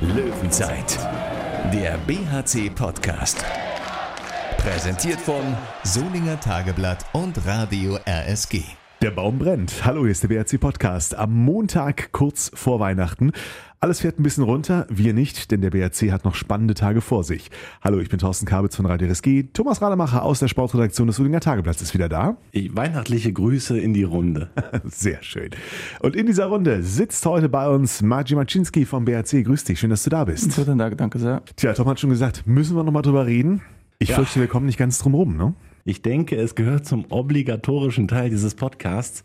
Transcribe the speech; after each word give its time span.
Löwenzeit, 0.00 0.98
der 1.72 1.96
BHC-Podcast. 2.06 3.44
Präsentiert 4.58 5.20
von 5.20 5.56
Solinger 5.84 6.40
Tageblatt 6.40 7.04
und 7.12 7.46
Radio 7.46 7.98
RSG. 8.06 8.62
Der 9.00 9.10
Baum 9.10 9.38
brennt. 9.38 9.84
Hallo, 9.84 10.02
hier 10.02 10.10
ist 10.10 10.22
der 10.22 10.28
BRC 10.28 10.60
Podcast. 10.60 11.14
Am 11.16 11.32
Montag 11.32 12.12
kurz 12.12 12.50
vor 12.54 12.80
Weihnachten. 12.80 13.32
Alles 13.82 13.98
fährt 13.98 14.20
ein 14.20 14.22
bisschen 14.22 14.44
runter, 14.44 14.86
wir 14.90 15.12
nicht, 15.12 15.50
denn 15.50 15.60
der 15.60 15.70
BRC 15.70 16.12
hat 16.12 16.24
noch 16.24 16.36
spannende 16.36 16.74
Tage 16.74 17.00
vor 17.00 17.24
sich. 17.24 17.50
Hallo, 17.82 17.98
ich 17.98 18.08
bin 18.08 18.20
Thorsten 18.20 18.46
Kabitz 18.46 18.76
von 18.76 18.86
Radio 18.86 19.08
RSG. 19.08 19.46
Thomas 19.52 19.82
Rademacher 19.82 20.22
aus 20.22 20.38
der 20.38 20.46
Sportredaktion 20.46 21.08
des 21.08 21.16
Solinger 21.16 21.40
Tageblatts 21.40 21.82
ist 21.82 21.92
wieder 21.92 22.08
da. 22.08 22.36
Weihnachtliche 22.54 23.32
Grüße 23.32 23.76
in 23.76 23.92
die 23.92 24.04
Runde. 24.04 24.50
Sehr 24.84 25.20
schön. 25.24 25.50
Und 25.98 26.14
in 26.14 26.26
dieser 26.26 26.46
Runde 26.46 26.84
sitzt 26.84 27.26
heute 27.26 27.48
bei 27.48 27.68
uns 27.68 28.02
Marci 28.02 28.36
Maczynski 28.36 28.84
vom 28.84 29.04
BRC. 29.04 29.44
Grüß 29.44 29.64
dich, 29.64 29.80
schön, 29.80 29.90
dass 29.90 30.04
du 30.04 30.10
da 30.10 30.26
bist. 30.26 30.54
Guten 30.54 30.78
Tag, 30.78 30.96
danke 30.96 31.18
sehr. 31.18 31.42
Tja, 31.56 31.72
Tom 31.72 31.88
hat 31.88 31.98
schon 31.98 32.10
gesagt, 32.10 32.46
müssen 32.46 32.76
wir 32.76 32.84
nochmal 32.84 33.02
drüber 33.02 33.26
reden? 33.26 33.62
Ich 33.98 34.10
ja. 34.10 34.14
fürchte, 34.14 34.38
wir 34.38 34.46
kommen 34.46 34.66
nicht 34.66 34.78
ganz 34.78 35.00
drum 35.00 35.16
rum, 35.16 35.36
ne? 35.36 35.54
Ich 35.84 36.02
denke, 36.02 36.36
es 36.36 36.54
gehört 36.54 36.86
zum 36.86 37.06
obligatorischen 37.08 38.06
Teil 38.06 38.30
dieses 38.30 38.54
Podcasts, 38.54 39.24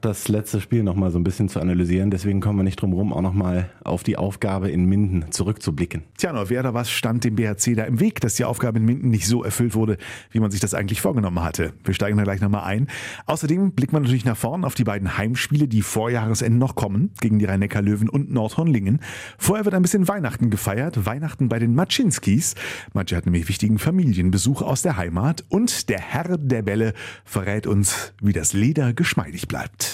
das 0.00 0.28
letzte 0.28 0.60
Spiel 0.60 0.82
nochmal 0.82 1.10
so 1.10 1.18
ein 1.18 1.24
bisschen 1.24 1.48
zu 1.48 1.60
analysieren. 1.60 2.10
Deswegen 2.10 2.40
kommen 2.40 2.58
wir 2.58 2.62
nicht 2.62 2.80
drum 2.80 2.92
rum, 2.92 3.12
auch 3.12 3.20
nochmal 3.20 3.70
auf 3.84 4.02
die 4.02 4.16
Aufgabe 4.16 4.70
in 4.70 4.84
Minden 4.86 5.26
zurückzublicken. 5.30 6.02
Tja, 6.16 6.32
noch, 6.32 6.50
wer 6.50 6.62
da 6.62 6.74
was 6.74 6.90
stand 6.90 7.24
dem 7.24 7.36
BHC 7.36 7.74
da 7.74 7.84
im 7.84 8.00
Weg, 8.00 8.20
dass 8.20 8.34
die 8.34 8.44
Aufgabe 8.44 8.78
in 8.78 8.84
Minden 8.84 9.08
nicht 9.08 9.26
so 9.26 9.44
erfüllt 9.44 9.74
wurde, 9.74 9.98
wie 10.30 10.40
man 10.40 10.50
sich 10.50 10.60
das 10.60 10.74
eigentlich 10.74 11.00
vorgenommen 11.00 11.42
hatte. 11.42 11.72
Wir 11.84 11.94
steigen 11.94 12.16
da 12.16 12.24
gleich 12.24 12.40
nochmal 12.40 12.64
ein. 12.64 12.88
Außerdem 13.26 13.72
blickt 13.72 13.92
man 13.92 14.02
natürlich 14.02 14.24
nach 14.24 14.36
vorn 14.36 14.64
auf 14.64 14.74
die 14.74 14.84
beiden 14.84 15.18
Heimspiele, 15.18 15.68
die 15.68 15.82
vor 15.82 16.10
Jahresende 16.10 16.58
noch 16.58 16.74
kommen, 16.74 17.12
gegen 17.20 17.38
die 17.38 17.44
Rhein-Neckar-Löwen 17.44 18.08
und 18.08 18.30
Nordhornlingen. 18.30 19.00
Vorher 19.38 19.64
wird 19.64 19.74
ein 19.74 19.82
bisschen 19.82 20.08
Weihnachten 20.08 20.50
gefeiert, 20.50 21.06
Weihnachten 21.06 21.48
bei 21.48 21.58
den 21.58 21.74
Maczynskis. 21.74 22.54
Matschi 22.94 23.14
hat 23.14 23.26
nämlich 23.26 23.48
wichtigen 23.48 23.78
Familienbesuch 23.78 24.62
aus 24.62 24.82
der 24.82 24.96
Heimat 24.96 25.44
und 25.48 25.88
der 25.88 26.00
Herr 26.00 26.38
der 26.38 26.62
Bälle 26.62 26.94
verrät 27.24 27.66
uns, 27.66 28.12
wie 28.20 28.32
das 28.32 28.52
Leder 28.52 28.92
geschmeidig 28.92 29.48
bleibt. 29.48 29.89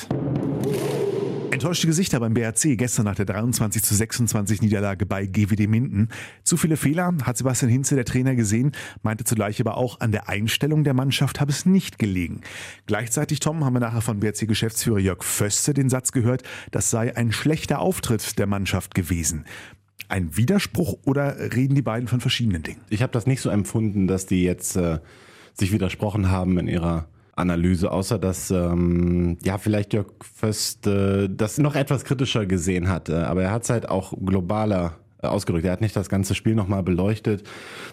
Enttäuschte 1.56 1.86
Gesichter 1.86 2.20
beim 2.20 2.34
BRC 2.34 2.76
gestern 2.76 3.06
nach 3.06 3.14
der 3.14 3.24
23 3.24 3.82
zu 3.82 3.94
26 3.94 4.60
Niederlage 4.60 5.06
bei 5.06 5.24
GWD 5.24 5.66
Minden. 5.68 6.10
Zu 6.44 6.58
viele 6.58 6.76
Fehler 6.76 7.14
hat 7.22 7.38
Sebastian 7.38 7.72
Hinze, 7.72 7.94
der 7.94 8.04
Trainer, 8.04 8.34
gesehen, 8.34 8.72
meinte 9.02 9.24
zugleich 9.24 9.58
aber 9.58 9.78
auch 9.78 10.00
an 10.00 10.12
der 10.12 10.28
Einstellung 10.28 10.84
der 10.84 10.92
Mannschaft 10.92 11.40
habe 11.40 11.50
es 11.50 11.64
nicht 11.64 11.98
gelegen. 11.98 12.42
Gleichzeitig, 12.84 13.40
Tom, 13.40 13.64
haben 13.64 13.72
wir 13.72 13.80
nachher 13.80 14.02
von 14.02 14.20
BRC-Geschäftsführer 14.20 14.98
Jörg 14.98 15.24
Föste 15.24 15.72
den 15.72 15.88
Satz 15.88 16.12
gehört, 16.12 16.42
das 16.72 16.90
sei 16.90 17.16
ein 17.16 17.32
schlechter 17.32 17.78
Auftritt 17.78 18.38
der 18.38 18.46
Mannschaft 18.46 18.94
gewesen. 18.94 19.46
Ein 20.08 20.36
Widerspruch 20.36 20.98
oder 21.06 21.38
reden 21.54 21.74
die 21.74 21.80
beiden 21.80 22.06
von 22.06 22.20
verschiedenen 22.20 22.64
Dingen? 22.64 22.82
Ich 22.90 23.00
habe 23.00 23.14
das 23.14 23.26
nicht 23.26 23.40
so 23.40 23.48
empfunden, 23.48 24.06
dass 24.06 24.26
die 24.26 24.44
jetzt 24.44 24.76
äh, 24.76 24.98
sich 25.54 25.72
widersprochen 25.72 26.30
haben 26.30 26.58
in 26.58 26.68
ihrer 26.68 27.08
Analyse, 27.36 27.92
außer 27.92 28.18
dass 28.18 28.50
ähm, 28.50 29.36
ja 29.44 29.58
vielleicht 29.58 29.92
Jörg 29.92 30.06
Föst 30.22 30.86
äh, 30.86 31.28
das 31.28 31.58
noch 31.58 31.74
etwas 31.76 32.04
kritischer 32.04 32.46
gesehen 32.46 32.88
hat. 32.88 33.08
Äh, 33.08 33.14
aber 33.14 33.42
er 33.42 33.52
hat 33.52 33.64
es 33.64 33.70
halt 33.70 33.88
auch 33.88 34.14
globaler 34.18 34.96
äh, 35.22 35.26
ausgedrückt. 35.26 35.66
Er 35.66 35.72
hat 35.72 35.82
nicht 35.82 35.94
das 35.94 36.08
ganze 36.08 36.34
Spiel 36.34 36.54
nochmal 36.54 36.82
beleuchtet, 36.82 37.44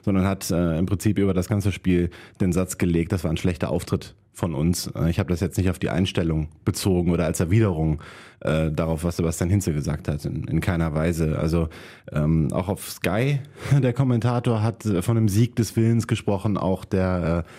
sondern 0.03 0.25
hat 0.25 0.49
äh, 0.49 0.77
im 0.79 0.85
Prinzip 0.85 1.19
über 1.19 1.33
das 1.33 1.49
ganze 1.49 1.73
Spiel 1.73 2.09
den 2.39 2.53
Satz 2.53 2.77
gelegt, 2.77 3.11
das 3.11 3.25
war 3.25 3.31
ein 3.31 3.37
schlechter 3.37 3.69
Auftritt 3.69 4.15
von 4.31 4.55
uns. 4.55 4.87
Äh, 4.95 5.09
ich 5.09 5.19
habe 5.19 5.29
das 5.29 5.41
jetzt 5.41 5.57
nicht 5.57 5.69
auf 5.69 5.77
die 5.77 5.89
Einstellung 5.89 6.47
bezogen 6.63 7.11
oder 7.11 7.25
als 7.25 7.41
Erwiderung 7.41 8.01
äh, 8.39 8.71
darauf, 8.71 9.03
was 9.03 9.17
Sebastian 9.17 9.49
Hinze 9.49 9.73
gesagt 9.73 10.07
hat, 10.07 10.23
in, 10.23 10.45
in 10.45 10.61
keiner 10.61 10.93
Weise. 10.95 11.37
Also 11.37 11.67
ähm, 12.13 12.47
auch 12.53 12.69
auf 12.69 12.89
Sky, 12.89 13.39
der 13.81 13.93
Kommentator 13.93 14.63
hat 14.63 14.83
von 14.83 15.17
einem 15.17 15.27
Sieg 15.27 15.57
des 15.57 15.75
Willens 15.75 16.07
gesprochen, 16.07 16.57
auch 16.57 16.85
der 16.85 17.45
äh, 17.45 17.49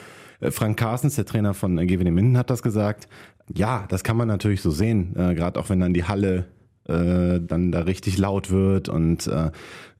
Frank 0.50 0.78
Carstens, 0.78 1.16
der 1.16 1.24
Trainer 1.24 1.54
von 1.54 1.78
äh, 1.78 1.86
GWD 1.86 2.10
Minden, 2.10 2.38
hat 2.38 2.50
das 2.50 2.62
gesagt. 2.62 3.08
Ja, 3.54 3.86
das 3.88 4.04
kann 4.04 4.16
man 4.16 4.28
natürlich 4.28 4.62
so 4.62 4.70
sehen, 4.70 5.14
äh, 5.16 5.34
gerade 5.34 5.60
auch 5.60 5.68
wenn 5.68 5.80
dann 5.80 5.94
die 5.94 6.04
Halle 6.04 6.46
äh, 6.86 7.40
dann 7.40 7.72
da 7.72 7.80
richtig 7.80 8.18
laut 8.18 8.50
wird 8.50 8.88
und 8.88 9.26
äh, 9.26 9.46
äh 9.46 9.50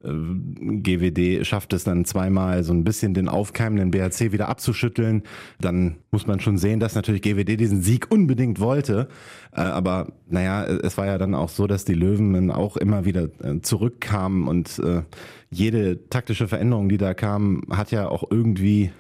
GWD 0.03 1.47
schafft 1.47 1.73
es 1.73 1.85
dann 1.85 2.05
zweimal 2.05 2.63
so 2.63 2.75
ein 2.75 2.85
bisschen 2.85 3.15
den 3.15 3.29
aufkeimenden 3.29 3.91
BRC 3.91 4.33
wieder 4.33 4.49
abzuschütteln, 4.49 5.23
dann 5.61 5.97
muss 6.11 6.27
man 6.27 6.41
schon 6.41 6.59
sehen, 6.59 6.81
dass 6.81 6.95
natürlich 6.95 7.23
GWD 7.23 7.59
diesen 7.59 7.81
Sieg 7.81 8.11
unbedingt 8.11 8.61
wollte. 8.61 9.09
Äh, 9.53 9.63
aber 9.63 10.13
naja, 10.29 10.65
es 10.65 10.99
war 10.99 11.07
ja 11.07 11.17
dann 11.17 11.35
auch 11.35 11.49
so, 11.49 11.67
dass 11.67 11.87
die 11.87 11.95
Löwen 11.95 12.35
dann 12.35 12.51
auch 12.51 12.77
immer 12.77 13.07
wieder 13.07 13.31
äh, 13.43 13.61
zurückkamen 13.63 14.47
und 14.47 14.79
äh, 14.79 15.03
jede 15.51 16.09
taktische 16.11 16.49
Veränderung, 16.49 16.89
die 16.89 16.99
da 16.99 17.15
kam, 17.15 17.63
hat 17.71 17.93
ja 17.93 18.09
auch 18.09 18.25
irgendwie 18.31 18.91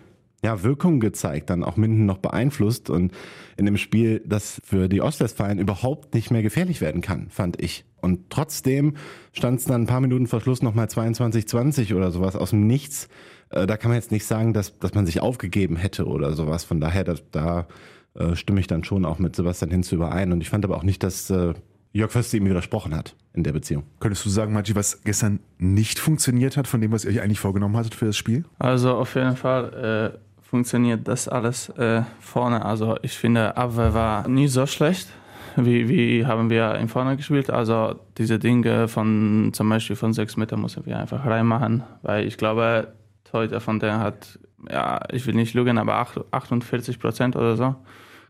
ja, 0.44 0.62
Wirkung 0.62 1.00
gezeigt, 1.00 1.49
dann 1.49 1.65
auch 1.65 1.78
Minden 1.78 2.05
noch 2.05 2.19
beeinflusst 2.19 2.91
und 2.91 3.12
in 3.56 3.65
dem 3.65 3.78
Spiel, 3.78 4.22
das 4.27 4.60
für 4.62 4.91
die 4.91 5.00
Ostwestfalen 5.00 5.59
überhaupt 5.59 6.12
nicht 6.12 6.31
mehr 6.31 6.43
gefährlich 6.43 6.82
werden 6.82 7.00
kann, 7.00 7.31
fand 7.31 7.60
ich. 7.62 7.87
Und 8.03 8.28
trotzdem 8.28 8.97
stand 9.32 9.60
es 9.60 9.65
dann 9.65 9.84
ein 9.84 9.87
paar 9.87 10.03
Minuten 10.03 10.27
vor 10.27 10.43
Schluss 10.43 10.60
nochmal 10.60 10.87
22-20 10.87 11.94
oder 11.94 12.10
sowas 12.10 12.37
aus 12.37 12.50
dem 12.50 12.66
Nichts. 12.66 13.09
Äh, 13.49 13.66
da 13.66 13.78
kann 13.78 13.91
man 13.91 13.97
jetzt 13.97 14.12
nicht 14.12 14.27
sagen, 14.27 14.53
dass, 14.53 14.78
dass 14.78 14.93
man 14.93 15.06
sich 15.06 15.21
aufgegeben 15.21 15.77
hätte 15.77 16.05
oder 16.05 16.34
sowas. 16.34 16.65
Von 16.65 16.78
daher, 16.78 17.05
da, 17.05 17.15
da 17.32 17.66
äh, 18.12 18.37
stimme 18.37 18.61
ich 18.61 18.66
dann 18.66 18.84
schon 18.84 19.06
auch 19.06 19.19
mit 19.19 19.34
Sebastian 19.34 19.71
Hinz 19.71 19.93
überein. 19.93 20.31
Und 20.31 20.43
ich 20.43 20.50
fand 20.50 20.66
aber 20.66 20.76
auch 20.76 20.82
nicht, 20.82 21.03
dass 21.03 21.31
äh, 21.31 21.55
Jörg 21.94 22.12
Förster 22.12 22.37
ihm 22.37 22.44
widersprochen 22.44 22.94
hat 22.94 23.16
in 23.32 23.44
der 23.44 23.53
Beziehung. 23.53 23.84
Könntest 24.00 24.26
du 24.26 24.28
sagen, 24.28 24.53
Maggi, 24.53 24.75
was 24.76 25.03
gestern 25.05 25.41
nicht 25.56 25.99
funktioniert 25.99 26.59
hat 26.59 26.69
von 26.69 26.82
dem, 26.82 26.93
was 26.93 27.06
ihr 27.06 27.12
euch 27.12 27.22
eigentlich 27.22 27.41
vorgenommen 27.41 27.76
hattet 27.76 27.94
für 27.94 28.06
das 28.06 28.16
Spiel? 28.19 28.44
Also 28.59 28.94
auf 28.94 29.15
jeden 29.15 29.37
Fall 29.37 30.12
äh, 30.15 30.19
funktioniert 30.54 31.09
das 31.09 31.26
alles 31.26 31.69
äh, 31.70 32.03
vorne. 32.20 32.65
Also 32.65 32.97
ich 33.03 33.19
finde, 33.19 33.56
Abwehr 33.56 33.92
war 33.92 34.28
nie 34.28 34.47
so 34.47 34.66
schlecht. 34.66 35.09
Wie, 35.56 35.88
wie 35.88 36.26
haben 36.26 36.48
wir 36.48 36.76
in 36.76 36.87
vorne 36.87 37.16
gespielt? 37.16 37.50
Also 37.50 37.97
diese 38.19 38.38
Dinge 38.38 38.87
von 38.87 39.50
zum 39.53 39.69
Beispiel 39.69 39.97
von 39.97 40.12
sechs 40.12 40.37
Meter 40.37 40.56
müssen 40.56 40.87
wir 40.87 40.97
einfach 40.97 41.26
reinmachen, 41.26 41.82
weil 42.03 42.25
ich 42.28 42.37
glaube, 42.37 42.93
heute 43.32 43.59
von 43.59 43.81
der 43.81 43.98
hat, 43.98 44.38
ja, 44.70 45.00
ich 45.10 45.26
will 45.26 45.34
nicht 45.34 45.54
lügen, 45.54 45.76
aber 45.76 46.06
48 46.31 47.00
Prozent 47.00 47.34
oder 47.34 47.56
so 47.56 47.75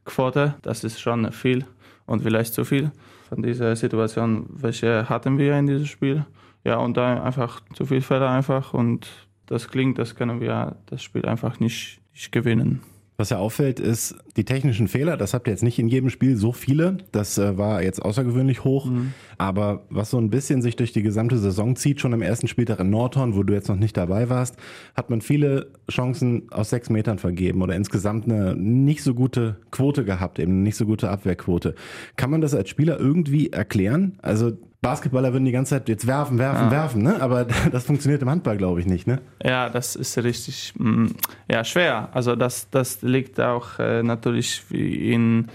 Quote. 0.06 0.54
Das 0.62 0.82
ist 0.82 0.98
schon 1.02 1.30
viel 1.30 1.66
und 2.06 2.22
vielleicht 2.22 2.54
zu 2.54 2.64
viel 2.64 2.90
von 3.28 3.42
dieser 3.42 3.76
Situation, 3.76 4.46
welche 4.48 5.10
hatten 5.10 5.36
wir 5.36 5.58
in 5.58 5.66
diesem 5.66 5.84
Spiel. 5.84 6.24
Ja, 6.64 6.78
und 6.78 6.96
da 6.96 7.22
einfach 7.22 7.60
zu 7.74 7.84
viel 7.84 8.00
Fälle 8.00 8.30
einfach 8.30 8.72
und 8.72 9.10
das 9.44 9.68
klingt, 9.68 9.98
das 9.98 10.14
können 10.14 10.40
wir 10.40 10.76
das 10.86 11.02
Spiel 11.02 11.26
einfach 11.26 11.60
nicht 11.60 12.00
gewinnen. 12.30 12.80
Was 13.16 13.30
ja 13.30 13.38
auffällt, 13.38 13.78
ist 13.78 14.16
die 14.36 14.44
technischen 14.44 14.88
Fehler. 14.88 15.16
Das 15.16 15.34
habt 15.34 15.46
ihr 15.46 15.52
jetzt 15.52 15.62
nicht 15.62 15.78
in 15.78 15.86
jedem 15.86 16.10
Spiel 16.10 16.36
so 16.36 16.50
viele. 16.50 16.98
Das 17.12 17.38
äh, 17.38 17.56
war 17.56 17.80
jetzt 17.80 18.02
außergewöhnlich 18.02 18.64
hoch. 18.64 18.86
Mhm. 18.86 19.12
Aber 19.38 19.84
was 19.88 20.10
so 20.10 20.18
ein 20.18 20.30
bisschen 20.30 20.62
sich 20.62 20.74
durch 20.74 20.92
die 20.92 21.02
gesamte 21.02 21.38
Saison 21.38 21.76
zieht, 21.76 22.00
schon 22.00 22.12
im 22.12 22.22
ersten 22.22 22.48
Spieltag 22.48 22.80
in 22.80 22.90
Nordhorn, 22.90 23.36
wo 23.36 23.44
du 23.44 23.54
jetzt 23.54 23.68
noch 23.68 23.76
nicht 23.76 23.96
dabei 23.96 24.30
warst, 24.30 24.56
hat 24.96 25.10
man 25.10 25.20
viele 25.20 25.70
Chancen 25.88 26.50
aus 26.50 26.70
sechs 26.70 26.90
Metern 26.90 27.18
vergeben 27.18 27.62
oder 27.62 27.76
insgesamt 27.76 28.24
eine 28.24 28.56
nicht 28.56 29.04
so 29.04 29.14
gute 29.14 29.58
Quote 29.70 30.04
gehabt, 30.04 30.40
eben 30.40 30.50
eine 30.50 30.62
nicht 30.62 30.76
so 30.76 30.84
gute 30.84 31.08
Abwehrquote. 31.08 31.76
Kann 32.16 32.30
man 32.30 32.40
das 32.40 32.52
als 32.52 32.68
Spieler 32.68 32.98
irgendwie 32.98 33.50
erklären? 33.50 34.18
Also 34.22 34.54
Basketballer 34.84 35.32
würden 35.32 35.46
die 35.46 35.52
ganze 35.52 35.70
Zeit 35.70 35.88
jetzt 35.88 36.06
werfen, 36.06 36.38
werfen, 36.38 36.66
ja. 36.66 36.70
werfen, 36.70 37.02
ne? 37.02 37.20
Aber 37.20 37.46
das 37.72 37.84
funktioniert 37.84 38.20
im 38.22 38.28
Handball, 38.28 38.56
glaube 38.58 38.80
ich, 38.80 38.86
nicht, 38.86 39.06
ne? 39.06 39.20
Ja, 39.42 39.70
das 39.70 39.96
ist 39.96 40.16
richtig 40.18 40.74
mm, 40.78 41.06
ja, 41.50 41.64
schwer. 41.64 42.10
Also 42.12 42.36
das, 42.36 42.68
das 42.70 43.00
liegt 43.00 43.40
auch 43.40 43.78
äh, 43.78 44.02
natürlich 44.02 44.62
in 44.70 45.48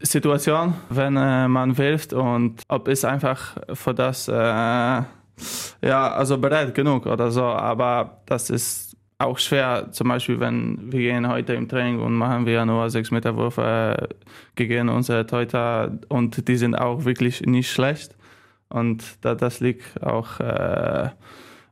Situation, 0.00 0.74
wenn 0.88 1.16
äh, 1.16 1.48
man 1.48 1.76
wirft 1.76 2.12
und 2.12 2.62
ob 2.68 2.86
es 2.86 3.04
einfach 3.04 3.56
für 3.74 3.92
das 3.92 4.28
äh, 4.28 4.32
ja, 4.32 5.06
also 5.82 6.38
bereit 6.38 6.74
genug 6.74 7.06
oder 7.06 7.30
so. 7.30 7.42
Aber 7.42 8.22
das 8.26 8.50
ist 8.50 8.96
auch 9.18 9.38
schwer, 9.38 9.88
zum 9.92 10.08
Beispiel, 10.08 10.38
wenn 10.40 10.92
wir 10.92 11.00
gehen 11.00 11.28
heute 11.28 11.54
im 11.54 11.68
Training 11.68 12.00
und 12.00 12.14
machen 12.14 12.46
wir 12.46 12.64
nur 12.66 12.88
6 12.88 13.10
Meter 13.10 13.36
Würfe 13.36 13.96
äh, 13.98 14.14
gegen 14.54 14.88
unsere 14.90 15.26
Teuter 15.26 15.98
und 16.08 16.46
die 16.46 16.56
sind 16.56 16.76
auch 16.76 17.04
wirklich 17.04 17.40
nicht 17.42 17.70
schlecht. 17.70 18.14
Und 18.68 19.24
da, 19.24 19.34
das 19.34 19.60
liegt 19.60 20.02
auch, 20.02 20.40
äh, 20.40 21.10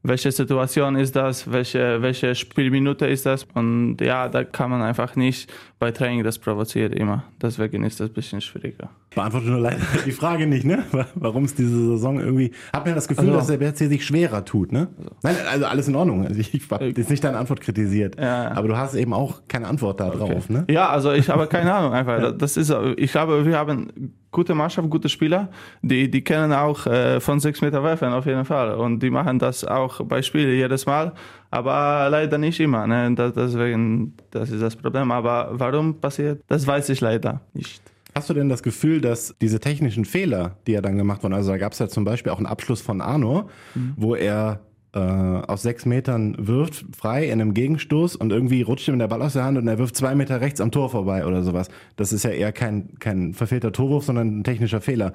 welche 0.03 0.31
Situation 0.31 0.97
ist 0.97 1.17
das, 1.17 1.51
welche, 1.51 2.03
welche 2.03 2.35
Spielminute 2.35 3.07
ist 3.07 3.25
das. 3.27 3.45
Und 3.55 3.97
ja, 4.01 4.29
da 4.29 4.45
kann 4.45 4.71
man 4.71 4.83
einfach 4.83 5.17
nicht 5.17 5.53
bei 5.79 5.91
Training 5.91 6.23
das 6.23 6.39
provoziert 6.39 6.95
immer. 6.95 7.25
Deswegen 7.41 7.85
ist 7.85 8.01
das 8.01 8.11
ein 8.11 8.15
bisschen 8.15 8.41
schwieriger. 8.41 8.91
Beantwortet 9.15 9.49
nur 9.51 9.61
leider 9.61 9.79
die 10.07 10.13
Frage 10.13 10.47
nicht, 10.47 10.65
ne? 10.65 10.85
Warum 11.15 11.45
es 11.45 11.55
diese 11.55 11.89
Saison 11.91 12.19
irgendwie. 12.21 12.51
Hab 12.73 12.87
mir 12.87 12.95
das 12.95 13.07
Gefühl, 13.09 13.27
Also- 13.27 13.39
dass 13.39 13.47
der 13.47 13.59
BRC 13.59 13.79
sich 13.89 14.05
schwerer 14.05 14.45
tut, 14.45 14.73
ne? 14.73 14.89
Nein, 15.23 15.37
also 15.51 15.67
alles 15.67 15.89
in 15.89 15.95
Ordnung. 15.95 16.27
Also 16.27 16.41
ich 16.41 16.61
habe 16.71 16.87
jetzt 16.87 17.11
nicht 17.11 17.23
deine 17.23 17.39
Antwort 17.39 17.61
kritisiert. 17.61 18.19
Ja. 18.21 18.51
Aber 18.53 18.69
du 18.69 18.77
hast 18.77 18.95
eben 18.95 19.13
auch 19.13 19.43
keine 19.49 19.69
Antwort 19.69 20.01
da 20.01 20.11
drauf, 20.11 20.49
ne? 20.49 20.65
Ja, 20.69 20.89
also 20.89 21.13
ich 21.13 21.29
habe 21.29 21.47
keine 21.47 21.73
Ahnung 21.75 21.93
einfach. 21.93 22.33
Das 22.37 22.57
ist, 22.57 22.75
ich 22.97 23.13
glaube, 23.13 23.45
wir 23.47 23.57
haben 23.59 24.13
gute 24.33 24.55
Mannschaft, 24.55 24.91
gute 24.91 25.09
Spieler, 25.09 25.49
die, 25.83 26.11
die 26.11 26.23
kennen 26.25 26.53
auch 26.53 26.87
äh, 26.89 27.21
von 27.21 27.39
sechs 27.39 27.61
Meter 27.61 27.85
werfen 27.85 28.09
auf 28.13 28.27
jeden 28.27 28.45
Fall 28.45 28.75
und 28.75 28.99
die 29.01 29.11
machen 29.11 29.39
das 29.39 29.65
auch 29.65 30.01
bei 30.07 30.23
Spielen 30.23 30.51
jedes 30.57 30.87
Mal, 30.87 31.13
aber 31.53 32.09
leider 32.11 32.37
nicht 32.37 32.59
immer. 32.59 32.85
Ne? 32.89 33.15
Das, 33.15 33.33
deswegen, 33.35 34.15
das 34.33 34.51
ist 34.51 34.61
das 34.61 34.75
Problem. 34.75 35.13
Aber 35.13 35.51
warum 35.53 36.01
passiert, 36.01 36.43
das 36.49 36.67
weiß 36.67 36.89
ich 36.89 37.01
leider 37.01 37.43
nicht. 37.53 37.81
Hast 38.15 38.31
du 38.31 38.35
denn 38.35 38.49
das 38.49 38.63
Gefühl, 38.63 39.01
dass 39.01 39.35
diese 39.41 39.59
technischen 39.59 40.05
Fehler, 40.05 40.59
die 40.67 40.73
ja 40.73 40.81
dann 40.81 40.97
gemacht 40.97 41.23
wurden, 41.23 41.35
also 41.35 41.51
da 41.51 41.59
gab 41.59 41.73
es 41.73 41.81
ja 41.81 41.89
zum 41.89 42.05
Beispiel 42.05 42.31
auch 42.31 42.39
einen 42.39 42.47
Abschluss 42.47 42.81
von 42.81 43.01
Arno, 43.01 43.51
wo 43.97 44.15
er 44.15 44.61
äh, 44.95 44.99
aus 44.99 45.63
sechs 45.63 45.87
Metern 45.87 46.37
wirft, 46.39 46.85
frei 46.97 47.27
in 47.27 47.41
einem 47.41 47.53
Gegenstoß 47.53 48.15
und 48.15 48.31
irgendwie 48.31 48.63
rutscht 48.63 48.87
ihm 48.87 48.99
der 48.99 49.09
Ball 49.09 49.23
aus 49.23 49.33
der 49.33 49.45
Hand 49.45 49.59
und 49.59 49.67
er 49.67 49.79
wirft 49.79 49.97
zwei 49.97 50.15
Meter 50.15 50.41
rechts 50.41 50.61
am 50.61 50.71
Tor 50.71 50.91
vorbei 50.91 51.27
oder 51.27 51.43
sowas. 51.43 51.69
Das 51.97 52.13
ist 52.13 52.23
ja 52.23 52.31
eher 52.31 52.53
kein, 52.53 52.95
kein 53.01 53.35
verfehlter 53.35 53.73
Torwurf, 53.73 54.05
sondern 54.05 54.39
ein 54.39 54.45
technischer 54.45 54.81
Fehler. 54.81 55.13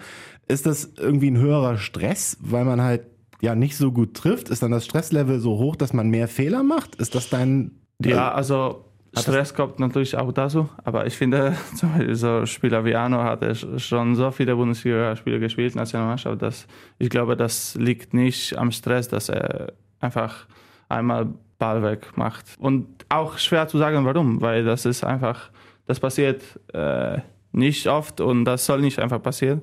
Ist 0.50 0.66
das 0.66 0.92
irgendwie 0.98 1.32
ein 1.32 1.38
höherer 1.38 1.78
Stress, 1.78 2.38
weil 2.42 2.66
man 2.66 2.82
halt 2.82 3.04
ja 3.42 3.56
nicht 3.56 3.78
so 3.78 3.94
gut 3.94 4.16
trifft? 4.16 4.50
Ist 4.50 4.62
dann 4.62 4.72
das 4.72 4.84
Stresslevel 4.84 5.40
so 5.40 5.58
hoch, 5.58 5.78
dass 5.78 5.94
man 5.94 6.10
mehr 6.10 6.28
Fehler 6.28 6.64
macht? 6.64 6.96
Ist 6.96 7.16
das 7.16 7.30
dein... 7.30 7.72
Ja, 8.04 8.34
also 8.34 8.86
Stress 9.18 9.54
kommt 9.54 9.80
natürlich 9.80 10.16
auch 10.18 10.32
dazu, 10.32 10.70
aber 10.84 11.06
ich 11.08 11.16
finde, 11.18 11.56
zum 11.76 11.92
Beispiel 11.94 12.16
so 12.16 12.46
Spieler 12.46 12.86
wie 12.86 12.96
Arno 12.96 13.24
hat 13.24 13.44
schon 13.78 14.16
so 14.16 14.32
viele 14.32 14.56
Bundesliga-Spiele 14.56 15.40
gespielt, 15.40 15.76
Nationalmannschaft, 15.76 16.42
dass 16.42 16.68
ich 17.00 17.10
glaube, 17.10 17.36
das 17.36 17.76
liegt 17.76 18.14
nicht 18.14 18.58
am 18.58 18.72
Stress, 18.72 19.08
dass 19.08 19.30
er 19.30 19.74
einfach 20.00 20.46
einmal 20.90 21.28
Ball 21.58 21.84
weg 21.84 22.08
macht. 22.16 22.46
Und 22.60 22.88
auch 23.10 23.38
schwer 23.38 23.68
zu 23.68 23.78
sagen, 23.78 24.06
warum, 24.06 24.42
weil 24.42 24.64
das 24.64 24.86
ist 24.86 25.04
einfach, 25.04 25.50
das 25.88 26.00
passiert 26.00 26.42
äh, 26.74 27.20
nicht 27.52 27.88
oft 27.88 28.22
und 28.22 28.46
das 28.46 28.66
soll 28.66 28.82
nicht 28.82 29.00
einfach 29.00 29.22
passieren. 29.22 29.62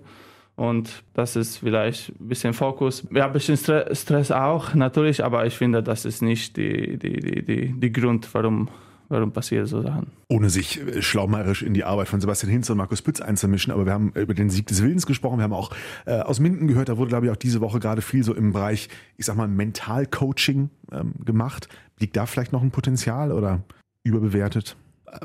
Und 0.57 1.05
das 1.15 1.37
ist 1.37 1.59
vielleicht 1.59 2.09
ein 2.19 2.29
bisschen 2.29 2.55
Fokus. 2.55 3.07
Ja, 3.13 3.27
ein 3.27 3.33
bisschen 3.33 3.57
Stre- 3.57 3.95
Stress 3.95 4.31
auch, 4.33 4.75
natürlich, 4.75 5.23
aber 5.23 5.45
ich 5.47 5.55
finde, 5.55 5.83
das 5.83 6.05
ist 6.07 6.23
nicht 6.23 6.57
die, 6.57 6.99
die, 6.99 7.21
die, 7.21 7.45
die, 7.45 7.73
die 7.81 7.93
Grund, 7.93 8.29
warum, 8.35 8.69
warum 9.09 9.33
passiert 9.33 9.69
so 9.69 9.83
Sachen. 9.83 10.09
Ohne 10.29 10.51
sich 10.51 10.81
äh, 10.81 11.03
schlaumeierisch 11.03 11.63
in 11.63 11.75
die 11.75 11.85
Arbeit 11.85 12.09
von 12.09 12.21
Sebastian 12.21 12.51
Hinz 12.51 12.71
und 12.71 12.79
Markus 12.79 13.03
Pütz 13.03 13.21
einzumischen, 13.21 13.73
aber 13.73 13.87
wir 13.87 13.93
haben 13.93 14.13
über 14.15 14.35
den 14.35 14.51
Sieg 14.51 14.67
des 14.67 14.83
Willens 14.83 15.07
gesprochen. 15.07 15.39
Wir 15.39 15.45
haben 15.45 15.53
auch 15.53 15.71
äh, 16.07 16.21
aus 16.21 16.41
Minden 16.41 16.69
gehört, 16.69 16.89
da 16.89 16.97
wurde, 16.97 17.09
glaube 17.09 17.27
ich, 17.27 17.33
auch 17.33 17.37
diese 17.37 17.61
Woche 17.61 17.81
gerade 17.81 18.03
viel 18.03 18.23
so 18.23 18.35
im 18.35 18.53
Bereich, 18.53 18.89
ich 19.17 19.27
sag 19.27 19.37
mal, 19.37 19.49
Mentalcoaching 19.49 20.71
ähm, 20.93 21.15
gemacht. 21.25 21.69
Liegt 21.99 22.17
da 22.17 22.27
vielleicht 22.27 22.53
noch 22.53 22.63
ein 22.63 22.71
Potenzial 22.71 23.33
oder 23.33 23.63
überbewertet? 24.03 24.77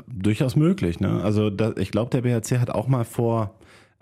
Durchaus 0.06 0.56
möglich. 0.56 1.00
Ne? 1.00 1.22
Also 1.22 1.50
da, 1.50 1.72
ich 1.76 1.90
glaube, 1.90 2.10
der 2.10 2.22
BHC 2.22 2.58
hat 2.58 2.70
auch 2.70 2.88
mal 2.88 3.04
vor 3.04 3.54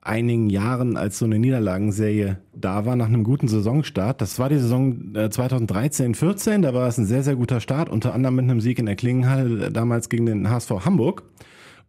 einigen 0.03 0.49
Jahren, 0.49 0.97
als 0.97 1.19
so 1.19 1.25
eine 1.25 1.39
Niederlagenserie 1.39 2.39
da 2.55 2.87
war, 2.87 2.97
nach 2.97 3.07
einem 3.07 3.25
guten 3.25 3.49
Saisonstart. 3.49 4.21
Das 4.21 4.39
war 4.39 4.49
die 4.49 4.59
Saison 4.59 5.15
äh, 5.15 5.27
2013-14, 5.27 6.63
da 6.63 6.73
war 6.73 6.89
es 6.89 6.99
ein 6.99 7.07
sehr, 7.07 7.23
sehr 7.23 7.37
guter 7.37 7.61
Start, 7.61 7.89
unter 7.89 8.15
anderem 8.15 8.37
mit 8.37 8.45
einem 8.45 8.61
Sieg 8.61 8.79
in 8.79 8.87
der 8.87 8.97
Klingenhalle, 8.97 9.67
äh, 9.67 9.71
damals 9.71 10.09
gegen 10.09 10.27
den 10.27 10.49
HSV 10.49 10.71
Hamburg. 10.85 11.25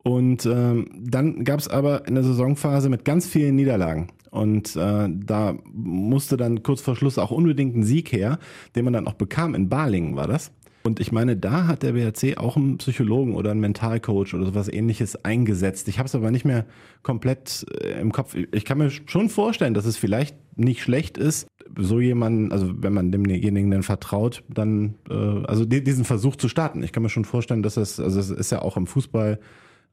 Und 0.04 0.46
ähm, 0.46 0.90
dann 1.00 1.44
gab 1.44 1.60
es 1.60 1.68
aber 1.68 2.06
eine 2.08 2.24
Saisonphase 2.24 2.90
mit 2.90 3.06
ganz 3.06 3.28
vielen 3.28 3.56
Niederlagen. 3.56 4.08
Und 4.32 4.76
äh, 4.76 5.10
da 5.10 5.56
musste 5.72 6.38
dann 6.38 6.64
kurz 6.64 6.82
vor 6.82 6.96
Schluss 6.96 7.18
auch 7.18 7.32
unbedingt 7.32 7.76
ein 7.76 7.84
Sieg 7.84 8.12
her, 8.12 8.40
den 8.76 8.86
man 8.86 8.94
dann 8.94 9.08
auch 9.08 9.14
bekam. 9.14 9.54
In 9.56 9.70
Balingen 9.70 10.16
war 10.16 10.28
das. 10.28 10.52
Und 10.84 11.00
ich 11.00 11.12
meine, 11.12 11.38
da 11.38 11.68
hat 11.68 11.84
der 11.84 11.94
BHC 11.94 12.38
auch 12.38 12.58
einen 12.58 12.78
Psychologen 12.78 13.36
oder 13.36 13.52
einen 13.52 13.60
Mentalcoach 13.60 14.34
oder 14.34 14.46
sowas 14.46 14.68
ähnliches 14.68 15.24
eingesetzt. 15.24 15.88
Ich 15.88 16.00
habe 16.00 16.08
es 16.08 16.16
aber 16.16 16.32
nicht 16.32 16.46
mehr 16.46 16.66
komplett 17.04 17.66
äh, 17.82 18.00
im 18.02 18.12
Kopf. 18.12 18.36
Ich 18.52 18.66
kann 18.66 18.80
mir 18.80 18.90
schon 18.90 19.30
vorstellen, 19.30 19.74
dass 19.74 19.86
es 19.86 19.98
vielleicht 19.98 20.36
nicht 20.56 20.82
schlecht 20.82 21.18
ist, 21.18 21.48
so 21.78 22.00
jemanden, 22.00 22.52
also 22.52 22.72
wenn 22.82 22.94
man 22.94 23.12
demjenigen 23.12 23.72
dann 23.72 23.84
vertraut, 23.84 24.44
dann 24.50 24.96
äh, 25.10 25.14
also 25.14 25.66
di- 25.66 25.84
diesen 25.84 26.04
Versuch 26.04 26.36
zu 26.36 26.50
starten. 26.50 26.84
Ich 26.84 26.92
kann 26.92 27.04
mir 27.04 27.10
schon 27.10 27.26
vorstellen, 27.26 27.64
dass 27.64 27.76
das, 27.76 28.00
also 28.00 28.20
es 28.20 28.30
ist 28.30 28.52
ja 28.52 28.62
auch 28.62 28.76
im 28.76 28.88
Fußball 28.88 29.40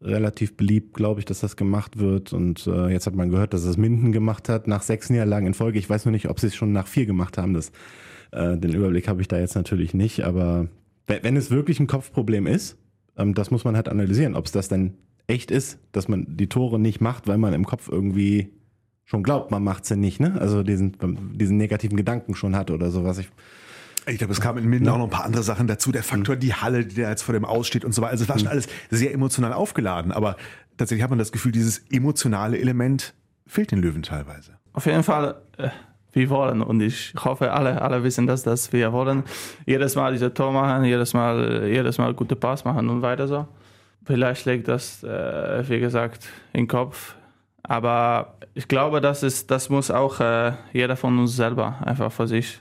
relativ 0.01 0.57
beliebt, 0.57 0.95
glaube 0.95 1.21
ich, 1.21 1.27
dass 1.27 1.41
das 1.41 1.57
gemacht 1.57 1.99
wird. 1.99 2.33
Und 2.33 2.67
äh, 2.67 2.89
jetzt 2.89 3.07
hat 3.07 3.15
man 3.15 3.31
gehört, 3.31 3.53
dass 3.53 3.65
es 3.65 3.77
Minden 3.77 4.13
gemacht 4.13 4.49
hat 4.49 4.69
nach 4.69 4.83
sechs 4.83 5.11
Niederlagen 5.11 5.47
in 5.47 5.55
Folge. 5.55 5.79
Ich 5.79 5.91
weiß 5.91 6.05
nur 6.05 6.13
nicht, 6.13 6.29
ob 6.29 6.41
sie 6.41 6.47
es 6.49 6.57
schon 6.57 6.73
nach 6.73 6.87
vier 6.87 7.05
gemacht 7.07 7.37
haben. 7.37 7.55
Das, 7.55 7.73
äh, 8.31 8.57
den 8.57 8.75
Überblick 8.75 9.09
habe 9.09 9.21
ich 9.21 9.29
da 9.29 9.39
jetzt 9.39 9.55
natürlich 9.57 9.95
nicht. 9.95 10.25
Aber 10.25 10.69
wenn 11.09 11.37
es 11.37 11.51
wirklich 11.51 11.81
ein 11.81 11.87
Kopfproblem 11.87 12.47
ist, 12.47 12.77
ähm, 13.17 13.35
das 13.35 13.51
muss 13.51 13.65
man 13.65 13.77
halt 13.77 13.89
analysieren, 13.89 14.35
ob 14.35 14.47
es 14.47 14.53
das 14.53 14.69
denn 14.69 14.95
echt 15.27 15.51
ist, 15.51 15.79
dass 15.93 16.09
man 16.09 16.37
die 16.37 16.49
Tore 16.49 16.79
nicht 16.79 17.01
macht, 17.01 17.27
weil 17.27 17.39
man 17.39 17.53
im 17.53 17.67
Kopf 17.67 17.89
irgendwie 17.89 18.51
schon 19.05 19.23
glaubt, 19.23 19.51
man 19.51 19.65
macht 19.65 19.85
sie 19.87 19.97
nicht, 19.97 20.21
ne? 20.21 20.37
Also 20.41 20.63
diesen, 20.63 20.97
diesen 21.35 21.57
negativen 21.57 21.97
Gedanken 21.97 22.35
schon 22.35 22.55
hat 22.55 22.71
oder 22.71 22.91
sowas. 22.91 23.19
Ich, 23.19 23.31
Ich 24.07 24.19
glaube, 24.19 24.33
es 24.33 24.41
kamen 24.41 24.63
in 24.65 24.71
Minden 24.71 24.89
auch 24.89 24.99
noch 24.99 25.05
ein 25.05 25.11
paar 25.11 25.25
andere 25.25 25.43
Sachen 25.43 25.67
dazu. 25.67 25.93
Der 25.93 26.03
Faktor, 26.03 26.37
die 26.37 26.55
Halle, 26.55 26.85
die 26.85 27.01
da 27.01 27.11
jetzt 27.11 27.23
vor 27.23 27.33
dem 27.33 27.45
aussteht 27.45 27.85
und 27.85 27.93
so 27.93 28.03
weiter. 28.03 28.13
Also 28.13 28.25
es 28.25 28.29
war 28.29 28.39
schon 28.39 28.49
alles 28.49 28.69
sehr 28.91 29.13
emotional 29.13 29.53
aufgeladen. 29.53 30.13
Aber 30.13 30.37
tatsächlich 30.77 31.03
hat 31.03 31.11
man 31.11 31.19
das 31.19 31.33
Gefühl, 31.33 31.53
dieses 31.53 31.79
emotionale 31.91 32.59
Element 32.59 33.15
fehlt 33.47 33.71
den 33.71 33.81
Löwen 33.81 34.03
teilweise. 34.03 34.59
Auf 34.73 34.87
jeden 34.87 35.03
Fall, 35.03 35.43
äh, 35.57 35.69
wir 36.19 36.31
wollen 36.31 36.63
und 36.63 36.81
ich 36.81 37.15
hoffe, 37.25 37.53
alle, 37.53 37.81
alle 37.81 38.03
wissen 38.03 38.27
das, 38.27 38.43
dass 38.43 38.73
wir 38.73 38.93
wollen 38.93 39.23
jedes 39.67 39.95
Mal 39.95 40.13
diese 40.13 40.33
Tor 40.35 40.53
machen, 40.53 40.85
jedes 40.85 41.15
Mal, 41.15 41.69
jedes 41.69 41.99
Mal 41.99 42.13
gute 42.15 42.37
Pass 42.37 42.65
machen 42.65 42.89
und 42.89 43.03
weiter 43.03 43.29
so. 43.29 43.47
Vielleicht 44.05 44.47
liegt 44.47 44.69
das, 44.69 45.05
äh, 45.05 45.63
wie 45.69 45.81
gesagt, 45.81 46.29
im 46.53 46.67
Kopf. 46.67 47.15
Aber 47.63 48.39
ich 48.55 48.67
glaube, 48.67 49.01
das, 49.01 49.23
ist, 49.23 49.51
das 49.51 49.69
muss 49.69 49.91
auch 49.91 50.21
äh, 50.21 50.53
jeder 50.73 50.97
von 50.97 51.19
uns 51.19 51.37
selber 51.37 51.77
einfach 51.85 52.11
für 52.11 52.27
sich, 52.27 52.61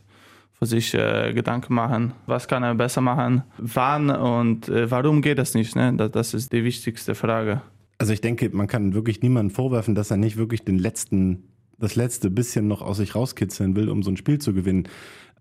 für 0.60 0.66
sich 0.66 0.94
äh, 0.94 1.34
Gedanken 1.34 1.74
machen. 1.74 2.14
Was 2.26 2.48
kann 2.48 2.64
er 2.64 2.76
besser 2.76 3.02
machen? 3.02 3.44
Wann 3.58 4.10
und 4.10 4.68
äh, 4.68 4.92
warum 4.92 5.22
geht 5.22 5.38
das 5.38 5.54
nicht? 5.54 5.76
Ne? 5.76 5.94
Das, 5.96 6.12
das 6.12 6.34
ist 6.34 6.52
die 6.52 6.64
wichtigste 6.64 7.16
Frage. 7.16 7.62
Also 7.98 8.14
ich 8.14 8.22
denke, 8.22 8.50
man 8.52 8.68
kann 8.68 8.94
wirklich 8.94 9.22
niemandem 9.22 9.56
vorwerfen, 9.56 9.96
dass 9.96 10.12
er 10.12 10.18
nicht 10.18 10.38
wirklich 10.38 10.64
den 10.66 10.78
letzten, 10.78 11.48
das 11.80 11.96
letzte 11.96 12.30
bisschen 12.30 12.68
noch 12.68 12.82
aus 12.82 12.98
sich 12.98 13.16
rauskitzeln 13.16 13.76
will, 13.76 13.90
um 13.90 14.04
so 14.04 14.12
ein 14.12 14.18
Spiel 14.18 14.40
zu 14.40 14.54
gewinnen. 14.54 14.88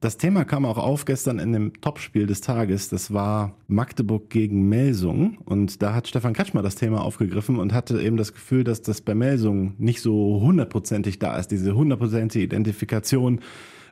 Das 0.01 0.19
Thema 0.19 0.45
kam 0.45 0.67
auch 0.67 0.77
auf 0.77 1.07
gestern 1.07 1.39
in 1.39 1.55
dem 1.55 1.81
Topspiel 1.81 2.27
des 2.27 2.43
Tages. 2.43 2.91
Das 2.91 3.15
war 3.15 3.57
Magdeburg 3.67 4.29
gegen 4.29 4.69
Melsung. 4.69 5.39
Und 5.47 5.81
da 5.81 5.95
hat 5.95 6.07
Stefan 6.07 6.35
Kretschmer 6.35 6.61
das 6.61 6.75
Thema 6.75 7.03
aufgegriffen 7.03 7.59
und 7.59 7.73
hatte 7.73 8.03
eben 8.03 8.19
das 8.19 8.35
Gefühl, 8.35 8.63
dass 8.63 8.83
das 8.83 9.01
bei 9.01 9.15
Melsung 9.15 9.73
nicht 9.79 10.03
so 10.03 10.41
hundertprozentig 10.43 11.19
da 11.19 11.39
ist. 11.39 11.49
Diese 11.49 11.75
hundertprozentige 11.75 12.45
Identifikation 12.45 13.41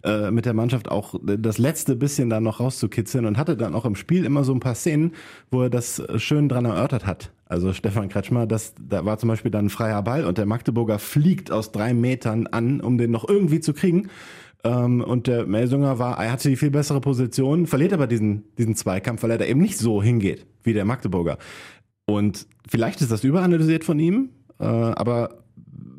äh, 0.04 0.30
mit 0.30 0.46
der 0.46 0.54
Mannschaft 0.54 0.90
auch 0.90 1.14
das 1.22 1.58
letzte 1.58 1.96
bisschen 1.96 2.30
da 2.30 2.40
noch 2.40 2.60
rauszukitzeln 2.60 3.26
und 3.26 3.38
hatte 3.38 3.56
dann 3.56 3.74
auch 3.74 3.84
im 3.84 3.96
Spiel 3.96 4.24
immer 4.24 4.44
so 4.44 4.52
ein 4.52 4.60
paar 4.60 4.74
Szenen, 4.74 5.12
wo 5.50 5.62
er 5.62 5.70
das 5.70 6.02
schön 6.16 6.48
dran 6.48 6.66
erörtert 6.66 7.06
hat. 7.06 7.32
Also 7.46 7.72
Stefan 7.72 8.08
Kretschmer, 8.08 8.46
das, 8.46 8.74
da 8.80 9.04
war 9.04 9.18
zum 9.18 9.28
Beispiel 9.28 9.50
dann 9.50 9.66
ein 9.66 9.70
freier 9.70 10.02
Ball 10.02 10.24
und 10.24 10.38
der 10.38 10.46
Magdeburger 10.46 10.98
fliegt 10.98 11.50
aus 11.50 11.72
drei 11.72 11.94
Metern 11.94 12.46
an, 12.46 12.80
um 12.80 12.98
den 12.98 13.10
noch 13.10 13.28
irgendwie 13.28 13.60
zu 13.60 13.72
kriegen. 13.74 14.08
Ähm, 14.64 15.02
und 15.02 15.26
der 15.26 15.46
Melsunger 15.46 15.98
war, 15.98 16.18
er 16.18 16.32
hatte 16.32 16.48
die 16.48 16.56
viel 16.56 16.70
bessere 16.70 17.00
Position, 17.00 17.66
verliert 17.66 17.92
aber 17.92 18.06
diesen, 18.06 18.44
diesen 18.58 18.74
Zweikampf, 18.74 19.22
weil 19.22 19.30
er 19.30 19.38
da 19.38 19.44
eben 19.44 19.60
nicht 19.60 19.78
so 19.78 20.02
hingeht 20.02 20.46
wie 20.62 20.72
der 20.72 20.84
Magdeburger. 20.84 21.38
Und 22.06 22.46
vielleicht 22.68 23.00
ist 23.00 23.10
das 23.10 23.24
überanalysiert 23.24 23.84
von 23.84 23.98
ihm, 23.98 24.30
äh, 24.58 24.64
aber 24.64 25.43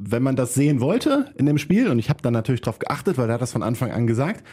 wenn 0.08 0.24
man 0.24 0.36
das 0.36 0.54
sehen 0.54 0.80
wollte 0.80 1.32
in 1.38 1.46
dem 1.46 1.58
Spiel, 1.58 1.90
und 1.90 2.00
ich 2.00 2.10
habe 2.10 2.22
dann 2.22 2.34
natürlich 2.34 2.62
drauf 2.62 2.80
geachtet, 2.80 3.18
weil 3.18 3.30
er 3.30 3.36
hat 3.36 3.42
das 3.42 3.52
von 3.52 3.64
Anfang 3.64 3.92
an 3.92 4.08
gesagt, 4.08 4.44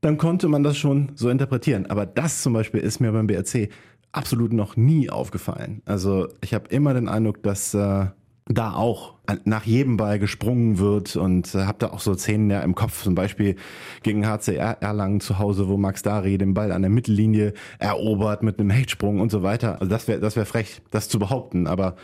dann 0.00 0.16
konnte 0.16 0.48
man 0.48 0.62
das 0.62 0.78
schon 0.78 1.12
so 1.14 1.28
interpretieren. 1.28 1.86
Aber 1.86 2.06
das 2.06 2.42
zum 2.42 2.52
Beispiel 2.52 2.80
ist 2.80 3.00
mir 3.00 3.12
beim 3.12 3.26
BRC 3.26 3.68
absolut 4.12 4.52
noch 4.52 4.76
nie 4.76 5.10
aufgefallen. 5.10 5.82
Also 5.84 6.28
ich 6.40 6.54
habe 6.54 6.68
immer 6.70 6.94
den 6.94 7.08
Eindruck, 7.08 7.42
dass 7.42 7.74
äh, 7.74 8.06
da 8.46 8.72
auch 8.74 9.14
nach 9.44 9.64
jedem 9.64 9.96
Ball 9.96 10.18
gesprungen 10.18 10.78
wird 10.78 11.14
und 11.14 11.54
äh, 11.54 11.64
habe 11.64 11.78
da 11.78 11.90
auch 11.90 12.00
so 12.00 12.14
Szenen 12.14 12.50
ja 12.50 12.60
im 12.60 12.74
Kopf, 12.74 13.02
zum 13.04 13.14
Beispiel 13.14 13.56
gegen 14.02 14.26
HCR 14.26 14.78
Erlangen 14.80 15.20
zu 15.20 15.38
Hause, 15.38 15.68
wo 15.68 15.76
Max 15.76 16.02
Dari 16.02 16.36
den 16.36 16.54
Ball 16.54 16.72
an 16.72 16.82
der 16.82 16.90
Mittellinie 16.90 17.52
erobert 17.78 18.42
mit 18.42 18.58
einem 18.58 18.70
Hechtsprung 18.70 19.20
und 19.20 19.30
so 19.30 19.42
weiter. 19.42 19.80
Also 19.80 19.90
das 19.90 20.08
wäre 20.08 20.18
das 20.20 20.34
wär 20.34 20.46
frech, 20.46 20.82
das 20.90 21.08
zu 21.08 21.18
behaupten, 21.18 21.68
aber 21.68 21.94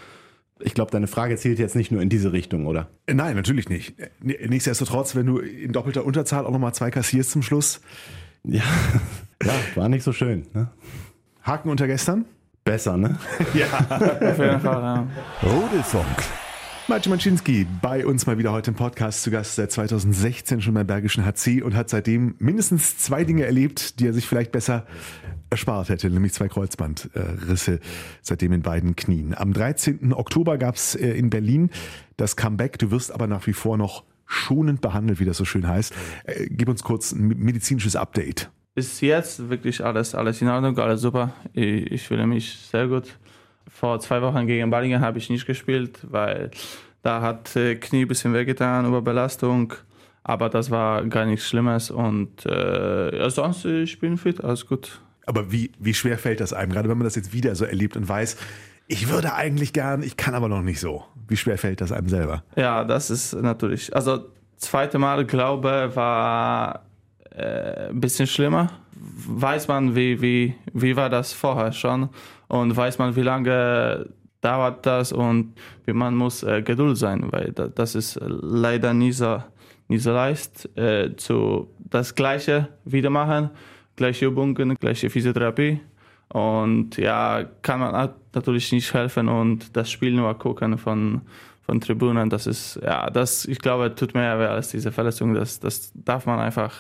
ich 0.61 0.75
glaube, 0.75 0.91
deine 0.91 1.07
Frage 1.07 1.37
zielt 1.37 1.59
jetzt 1.59 1.77
nicht 1.77 1.93
nur 1.93 2.01
in 2.03 2.09
diese 2.09 2.33
Richtung, 2.33 2.67
oder? 2.67 2.89
Äh, 3.07 3.15
Nein, 3.15 3.37
natürlich 3.37 3.69
nicht. 3.69 3.99
Äh, 3.99 4.49
Nichtsdestotrotz, 4.49 5.15
wenn 5.15 5.27
du 5.27 5.39
in 5.39 5.73
doppelter 5.73 6.05
Unterzahl 6.05 6.47
auch 6.47 6.51
nochmal 6.51 6.75
zwei 6.75 6.91
kassierst 6.91 7.31
zum 7.31 7.43
Schluss. 7.43 7.81
Ja, 8.45 8.63
ja 9.45 9.53
war 9.75 9.89
nicht 9.89 10.03
so 10.03 10.13
schön. 10.13 10.47
Ne? 10.55 10.69
Haken 11.43 11.71
unter 11.71 11.87
gestern? 11.87 12.25
Besser, 12.65 12.97
ne? 12.97 13.19
Auf 13.39 13.55
jeden 13.55 14.61
Fall, 14.61 14.83
ja. 14.83 15.07
Rudelfunk. 15.43 16.46
Maciej 16.89 17.11
Maczynski 17.11 17.67
bei 17.83 18.07
uns 18.07 18.27
mal 18.27 18.39
wieder 18.39 18.53
heute 18.53 18.71
im 18.71 18.77
Podcast 18.77 19.25
zu 19.25 19.33
Gast, 19.33 19.57
seit 19.57 19.73
2016 19.73 20.63
schon 20.63 20.75
beim 20.75 20.87
Bergischen 20.87 21.25
HC 21.27 21.63
und 21.63 21.75
hat 21.75 21.91
seitdem 21.91 22.37
mindestens 22.39 22.97
zwei 22.97 23.25
Dinge 23.25 23.45
erlebt, 23.45 23.99
die 23.99 24.07
er 24.07 24.13
sich 24.13 24.25
vielleicht 24.25 24.53
besser 24.53 24.87
erspart 25.51 25.89
hätte, 25.89 26.09
nämlich 26.09 26.33
zwei 26.33 26.47
Kreuzbandrisse 26.47 27.81
seitdem 28.23 28.53
in 28.53 28.63
beiden 28.63 28.95
Knien. 28.95 29.35
Am 29.37 29.53
13. 29.53 30.13
Oktober 30.13 30.59
gab 30.59 30.77
es 30.77 30.95
äh, 30.95 31.11
in 31.11 31.29
Berlin 31.29 31.71
das 32.19 32.37
Comeback. 32.37 32.79
Du 32.79 32.93
wirst 32.93 33.11
aber 33.11 33.27
nach 33.27 33.49
wie 33.49 33.53
vor 33.53 33.77
noch 33.77 34.05
schonend 34.25 34.81
behandelt, 34.81 35.19
wie 35.19 35.25
das 35.25 35.39
so 35.39 35.45
schön 35.45 35.67
heißt. 35.67 35.93
Äh, 36.23 36.47
gib 36.51 36.69
uns 36.69 36.85
kurz 36.85 37.11
ein 37.11 37.27
medizinisches 37.27 37.97
Update. 37.97 38.49
Bis 38.77 39.01
jetzt 39.01 39.51
wirklich 39.51 39.85
alles, 39.85 40.15
alles 40.15 40.41
in 40.41 40.47
Ordnung, 40.47 40.79
alles 40.79 41.01
super. 41.01 41.35
Ich 41.53 42.07
fühle 42.07 42.29
mich 42.29 42.57
sehr 42.71 42.87
gut 42.87 43.17
vor 43.79 44.01
zwei 44.01 44.23
Wochen 44.23 44.47
gegen 44.47 44.71
Balingen 44.71 45.01
habe 45.01 45.19
ich 45.19 45.29
nicht 45.29 45.47
gespielt, 45.47 45.99
weil 46.11 46.51
da 47.03 47.21
hat 47.21 47.55
äh, 47.57 47.75
Knie 47.77 48.03
ein 48.03 48.09
bisschen 48.09 48.33
wehgetan 48.33 48.87
über 48.87 49.03
Belastung. 49.03 49.75
Aber 50.25 50.49
das 50.49 50.71
war 50.71 51.05
gar 51.05 51.27
nichts 51.27 51.47
Schlimmes 51.47 51.91
und 51.91 52.45
äh, 52.47 53.31
sonst 53.31 53.65
ich 53.65 54.01
bin 54.01 54.17
fit, 54.17 54.43
alles 54.43 54.67
gut. 54.67 55.01
Aber 55.25 55.53
wie, 55.53 55.71
wie 55.79 55.95
schwer 55.95 56.19
fällt 56.19 56.41
das 56.41 56.53
einem, 56.53 56.73
gerade 56.73 56.89
wenn 56.89 56.99
man 56.99 57.05
das 57.05 57.15
jetzt 57.15 57.33
wieder 57.33 57.55
so 57.55 57.65
erlebt 57.65 57.97
und 57.97 58.09
weiß, 58.09 58.37
ich 58.89 59.09
würde 59.09 59.35
eigentlich 59.35 59.73
gern, 59.73 60.03
ich 60.03 60.17
kann 60.17 60.35
aber 60.35 60.49
noch 60.49 60.63
nicht 60.63 60.81
so. 60.81 61.05
Wie 61.29 61.37
schwer 61.37 61.59
fällt 61.59 61.81
das 61.81 61.93
einem 61.93 62.09
selber? 62.09 62.45
Ja, 62.57 62.83
das 62.85 63.11
ist 63.11 63.35
natürlich. 63.35 63.95
Also 63.95 64.25
zweite 64.57 64.99
Mal, 64.99 65.27
glaube 65.27 65.91
war 65.95 66.87
äh, 67.31 67.89
ein 67.89 68.01
bisschen 68.01 68.27
schlimmer. 68.27 68.71
Weiß 68.95 69.69
man, 69.69 69.95
wie, 69.95 70.23
wie, 70.23 70.55
wie 70.73 70.97
war 70.97 71.11
das 71.11 71.33
vorher 71.33 71.73
schon 71.73 72.09
und 72.49 72.77
weiß 72.77 72.99
man, 72.99 73.17
wie 73.17 73.23
lange 73.23 74.09
dauert 74.41 74.87
das 74.87 75.13
und 75.13 75.55
man 75.87 76.15
muss 76.15 76.43
äh, 76.43 76.63
Geduld 76.63 76.97
sein, 76.97 77.33
weil 77.33 77.53
das 77.53 77.95
ist 77.95 78.19
leider 78.23 78.95
nie 78.95 79.13
so, 79.13 79.43
nie 79.89 79.99
so 79.99 80.13
leicht 80.13 80.69
äh, 80.77 81.17
zu 81.17 81.69
das 81.79 82.15
Gleiche 82.15 82.69
wieder 82.85 83.11
machen, 83.11 83.51
gleiche 83.97 84.27
Übungen, 84.27 84.77
gleiche 84.77 85.11
Physiotherapie. 85.11 85.81
Und 86.29 86.97
ja, 86.97 87.45
kann 87.63 87.81
man 87.81 88.11
natürlich 88.35 88.73
nicht 88.73 88.93
helfen 88.93 89.29
und 89.29 89.77
das 89.77 89.91
Spiel 89.91 90.13
nur 90.13 90.35
gucken 90.39 90.77
von 90.79 91.23
von 91.67 91.81
Tribünen, 91.81 92.31
das 92.31 92.47
ist 92.47 92.79
ja, 92.83 93.11
das 93.11 93.45
ich 93.45 93.59
glaube 93.59 93.93
tut 93.93 94.15
mehr 94.15 94.39
weh 94.39 94.45
als 94.45 94.71
diese 94.71 94.93
Verletzung, 94.93 95.35
das 95.35 95.59
das 95.59 95.93
darf 95.95 96.25
man 96.25 96.39
einfach 96.39 96.73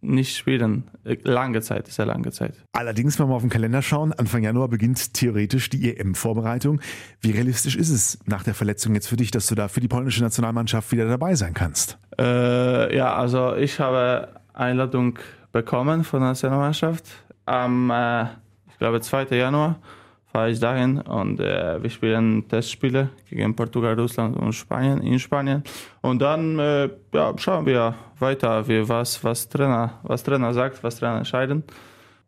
nicht 0.00 0.36
spielen. 0.36 0.84
Lange 1.22 1.60
Zeit, 1.60 1.88
sehr 1.88 2.06
lange 2.06 2.30
Zeit. 2.30 2.54
Allerdings, 2.72 3.18
wenn 3.18 3.28
wir 3.28 3.34
auf 3.34 3.42
den 3.42 3.50
Kalender 3.50 3.82
schauen, 3.82 4.12
Anfang 4.12 4.42
Januar 4.42 4.68
beginnt 4.68 5.14
theoretisch 5.14 5.70
die 5.70 5.96
EM-Vorbereitung. 5.96 6.80
Wie 7.20 7.32
realistisch 7.32 7.76
ist 7.76 7.90
es 7.90 8.18
nach 8.26 8.44
der 8.44 8.54
Verletzung 8.54 8.94
jetzt 8.94 9.08
für 9.08 9.16
dich, 9.16 9.30
dass 9.30 9.46
du 9.46 9.54
da 9.54 9.68
für 9.68 9.80
die 9.80 9.88
polnische 9.88 10.22
Nationalmannschaft 10.22 10.92
wieder 10.92 11.08
dabei 11.08 11.34
sein 11.34 11.54
kannst? 11.54 11.98
Äh, 12.18 12.96
ja, 12.96 13.14
also 13.14 13.56
ich 13.56 13.80
habe 13.80 14.28
Einladung 14.54 15.18
bekommen 15.52 16.04
von 16.04 16.20
der 16.20 16.30
Nationalmannschaft 16.30 17.04
am, 17.46 17.90
äh, 17.90 18.24
ich 18.68 18.78
glaube, 18.78 19.00
2. 19.00 19.36
Januar 19.36 19.80
ich 20.46 20.60
dahin 20.60 21.00
und 21.00 21.40
äh, 21.40 21.82
wir 21.82 21.90
spielen 21.90 22.46
Testspiele 22.48 23.10
gegen 23.28 23.56
Portugal, 23.56 23.98
Russland 23.98 24.36
und 24.36 24.52
Spanien 24.52 25.00
in 25.02 25.18
Spanien. 25.18 25.64
Und 26.00 26.22
dann 26.22 26.58
äh, 26.58 26.88
ja, 27.12 27.34
schauen 27.36 27.66
wir 27.66 27.94
weiter, 28.20 28.68
wie 28.68 28.88
was, 28.88 29.22
was, 29.24 29.48
Trainer, 29.48 29.98
was 30.02 30.22
Trainer 30.22 30.54
sagt, 30.54 30.82
was 30.84 30.96
Trainer 30.96 31.18
entscheiden. 31.18 31.64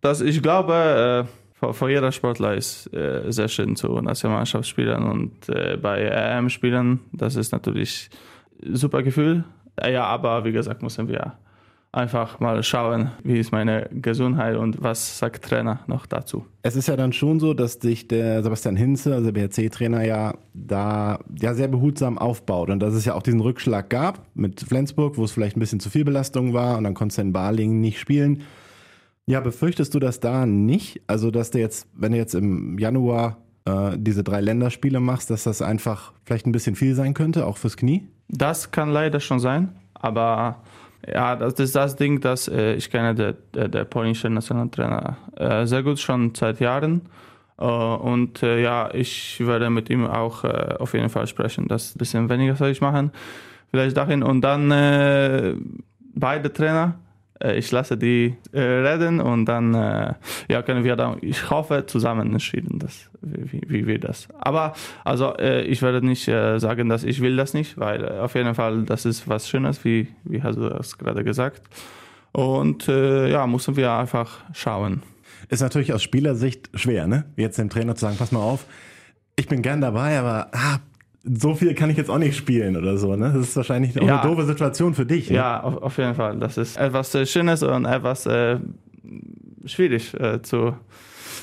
Das, 0.01 0.21
ich 0.21 0.43
glaube, 0.43 1.27
äh, 1.63 1.73
für, 1.73 1.91
jeder 1.91 2.11
Sportler 2.11 2.55
ist 2.55 2.93
äh, 2.93 3.31
sehr 3.31 3.49
schön 3.49 3.77
zu 3.77 4.01
Nationalmannschaft 4.01 4.67
spielen 4.67 5.03
und 5.05 5.49
äh, 5.49 5.77
bei 5.77 6.03
EM 6.03 6.49
spielen. 6.49 7.01
Das 7.13 7.37
ist 7.37 7.53
natürlich 7.53 8.11
ein 8.65 8.77
super 8.77 9.03
Gefühl. 9.03 9.45
Ja, 9.87 10.05
aber 10.05 10.45
wie 10.45 10.53
gesagt, 10.53 10.83
müssen 10.83 11.09
wir 11.09 11.35
einfach 11.93 12.39
mal 12.39 12.63
schauen, 12.63 13.11
wie 13.25 13.39
ist 13.39 13.51
meine 13.51 13.89
Gesundheit 13.93 14.57
und 14.57 14.83
was 14.83 15.19
sagt 15.19 15.45
Trainer 15.45 15.81
noch 15.87 16.07
dazu. 16.07 16.47
Es 16.63 16.77
ist 16.77 16.87
ja 16.87 16.97
dann 16.97 17.13
schon 17.13 17.41
so, 17.41 17.53
dass 17.53 17.75
sich 17.75 18.07
der 18.07 18.43
Sebastian 18.43 18.77
Hinze, 18.77 19.15
also 19.15 19.31
der 19.31 19.49
BRC-Trainer, 19.49 20.05
ja 20.05 20.35
da 20.55 21.19
ja 21.41 21.55
sehr 21.55 21.69
behutsam 21.69 22.19
aufbaut 22.19 22.71
und 22.71 22.81
dass 22.81 22.95
es 22.95 23.05
ja 23.05 23.15
auch 23.15 23.23
diesen 23.23 23.41
Rückschlag 23.41 23.91
gab 23.91 24.25
mit 24.35 24.61
Flensburg, 24.61 25.17
wo 25.17 25.25
es 25.25 25.33
vielleicht 25.33 25.57
ein 25.57 25.61
bisschen 25.61 25.81
zu 25.81 25.91
viel 25.91 26.05
Belastung 26.05 26.55
war 26.55 26.79
und 26.79 26.85
dann 26.85 26.95
konntest 26.95 27.19
du 27.19 27.23
in 27.23 27.33
Balingen 27.33 27.81
nicht 27.81 27.99
spielen. 27.99 28.43
Ja, 29.27 29.41
befürchtest 29.41 29.95
du 29.95 29.99
das 29.99 30.21
da 30.21 30.47
nicht? 30.47 31.03
Also, 31.07 31.31
dass 31.31 31.51
du 31.51 31.59
jetzt, 31.59 31.89
wenn 31.95 32.13
du 32.13 32.19
jetzt 32.19 32.35
im 32.35 32.79
Januar 32.79 33.39
äh, 33.65 33.97
diese 33.97 34.25
drei 34.25 34.41
Länderspiele 34.41 35.01
machst, 35.01 35.31
dass 35.31 35.45
das 35.45 35.63
einfach 35.63 36.13
vielleicht 36.25 36.47
ein 36.47 36.53
bisschen 36.53 36.77
viel 36.77 36.95
sein 36.95 37.15
könnte, 37.15 37.47
auch 37.47 37.57
fürs 37.57 37.77
Knie? 37.77 38.09
Das 38.29 38.71
kann 38.71 38.91
leider 38.91 39.21
schon 39.21 39.41
sein, 39.41 39.71
aber 39.95 40.63
ja, 41.07 41.37
das 41.37 41.55
ist 41.55 41.75
das 41.75 41.97
Ding, 41.97 42.21
dass 42.21 42.49
äh, 42.49 42.75
ich 42.75 42.91
kenne 42.91 43.15
der, 43.15 43.35
der, 43.55 43.69
der 43.69 43.85
polnische 43.85 44.29
Nationaltrainer 44.29 45.17
äh, 45.37 45.67
sehr 45.67 45.83
gut 45.83 45.99
schon 45.99 46.35
seit 46.35 46.61
Jahren. 46.61 47.03
Äh, 47.59 47.65
und 47.65 48.43
äh, 48.43 48.61
ja, 48.63 48.91
ich 48.93 49.45
werde 49.47 49.71
mit 49.71 49.91
ihm 49.91 50.07
auch 50.07 50.45
äh, 50.45 50.75
auf 50.79 50.95
jeden 50.95 51.09
Fall 51.09 51.27
sprechen. 51.27 51.69
Das 51.69 51.95
ein 51.95 51.99
bisschen 51.99 52.29
weniger 52.29 52.55
soll 52.57 52.71
ich 52.71 52.81
machen, 52.81 53.13
vielleicht 53.71 53.97
dahin. 53.97 54.23
Und 54.23 54.43
dann 54.43 54.71
äh, 54.71 55.55
beide 56.15 56.53
Trainer 56.53 56.99
ich 57.43 57.71
lasse 57.71 57.97
die 57.97 58.37
äh, 58.53 58.61
reden 58.61 59.21
und 59.21 59.47
dann 59.47 59.75
äh, 59.75 60.15
ja, 60.49 60.63
können 60.63 60.85
wir 60.85 60.97
dann, 60.97 61.19
ich 61.23 61.51
hoffe, 61.51 61.87
zusammen 61.87 62.33
entschieden, 62.33 62.79
dass, 62.79 63.11
wie, 63.23 63.63
wie 63.67 63.87
wir 63.87 63.99
das. 63.99 64.29
Aber 64.39 64.75
also 65.05 65.37
ich 65.39 65.83
werde 65.83 66.05
nicht 66.05 66.25
sagen, 66.25 66.89
dass 66.89 67.05
ich 67.05 67.21
will 67.21 67.37
das 67.37 67.55
nicht, 67.55 67.79
weil 67.79 68.19
auf 68.19 68.35
jeden 68.35 68.55
Fall 68.55 68.85
das 68.85 69.05
ist 69.05 69.29
was 69.29 69.49
Schönes, 69.49 69.85
wie, 69.85 70.09
wie 70.25 70.43
hast 70.43 70.57
du 70.57 70.69
das 70.69 70.99
gerade 70.99 71.25
gesagt. 71.25 71.63
Und 72.33 72.87
ja, 72.87 73.47
müssen 73.47 73.77
wir 73.77 73.93
einfach 73.93 74.41
schauen. 74.53 75.03
Ist 75.49 75.61
natürlich 75.61 75.93
aus 75.93 76.03
Spielersicht 76.03 76.71
schwer, 76.75 77.07
ne? 77.07 77.25
Jetzt 77.37 77.59
dem 77.59 77.71
Trainer 77.71 77.95
zu 77.95 78.03
sagen, 78.03 78.17
pass 78.19 78.33
mal 78.33 78.41
auf, 78.41 78.67
ich 79.37 79.49
bin 79.49 79.63
gern 79.63 79.81
dabei, 79.81 80.19
aber 80.19 80.49
ah, 80.53 80.79
so 81.23 81.55
viel 81.55 81.75
kann 81.75 81.91
ich 81.91 81.97
jetzt 81.97 82.11
auch 82.11 82.19
nicht 82.19 82.37
spielen 82.37 82.77
oder 82.77 82.97
so. 82.97 83.17
Ne? 83.17 83.33
Das 83.35 83.49
ist 83.49 83.57
wahrscheinlich 83.57 84.01
auch 84.01 84.07
ja. 84.07 84.21
eine 84.21 84.31
doofe 84.31 84.47
Situation 84.47 84.95
für 84.95 85.07
dich. 85.07 85.31
Ne? 85.31 85.37
Ja, 85.37 85.63
auf, 85.63 85.83
auf, 85.83 85.99
jeden 85.99 86.15
Fall. 86.15 86.39
Das 86.39 86.57
ist 86.57 86.77
etwas 86.77 87.15
äh, 87.15 87.27
Schönes 87.27 87.63
und 87.63 87.85
etwas 87.85 88.27
äh, 88.27 88.59
schwierig 89.67 90.15
äh, 90.19 90.41
zu, 90.43 90.75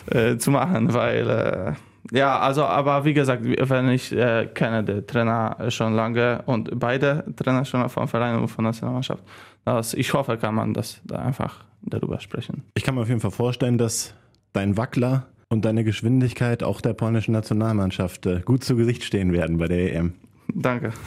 äh, 0.10 0.38
zu 0.38 0.52
machen, 0.52 0.94
weil 0.94 1.30
äh, 1.30 1.74
ja, 2.12 2.40
also, 2.40 2.64
aber 2.64 3.04
wie 3.04 3.14
gesagt, 3.14 3.44
wenn 3.44 3.90
ich 3.90 4.14
äh, 4.14 4.48
kenne 4.54 4.84
den 4.84 5.06
Trainer 5.06 5.58
schon 5.70 5.94
lange 5.94 6.42
und 6.46 6.80
beide 6.80 7.26
Trainer 7.36 7.66
schon 7.66 7.88
vom 7.90 8.08
Verein 8.08 8.40
und 8.40 8.48
von 8.48 8.64
der 8.64 8.72
Nationalmannschaft, 8.72 9.24
das, 9.66 9.94
ich 9.94 10.14
hoffe, 10.14 10.38
kann 10.38 10.56
man 10.56 10.74
das 10.74 11.02
da 11.04 11.18
einfach 11.18 11.66
darüber 11.82 12.20
sprechen. 12.22 12.64
Ich 12.76 12.84
kann 12.84 12.96
mir 12.96 13.02
auf 13.02 13.10
jeden 13.10 13.20
Fall 13.20 13.32
vorstellen, 13.32 13.78
dass 13.78 14.14
dein 14.54 14.78
Wackler 14.78 15.28
und 15.50 15.66
deine 15.66 15.84
Geschwindigkeit 15.84 16.64
auch 16.64 16.82
der 16.82 16.94
polnischen 16.94 17.32
Nationalmannschaft 17.32 18.26
äh, 18.26 18.42
gut 18.44 18.64
zu 18.64 18.76
Gesicht 18.76 19.04
stehen 19.04 19.34
werden 19.34 19.58
bei 19.58 19.68
der 19.68 19.94
EM. 19.94 20.14
Danke. 20.54 20.94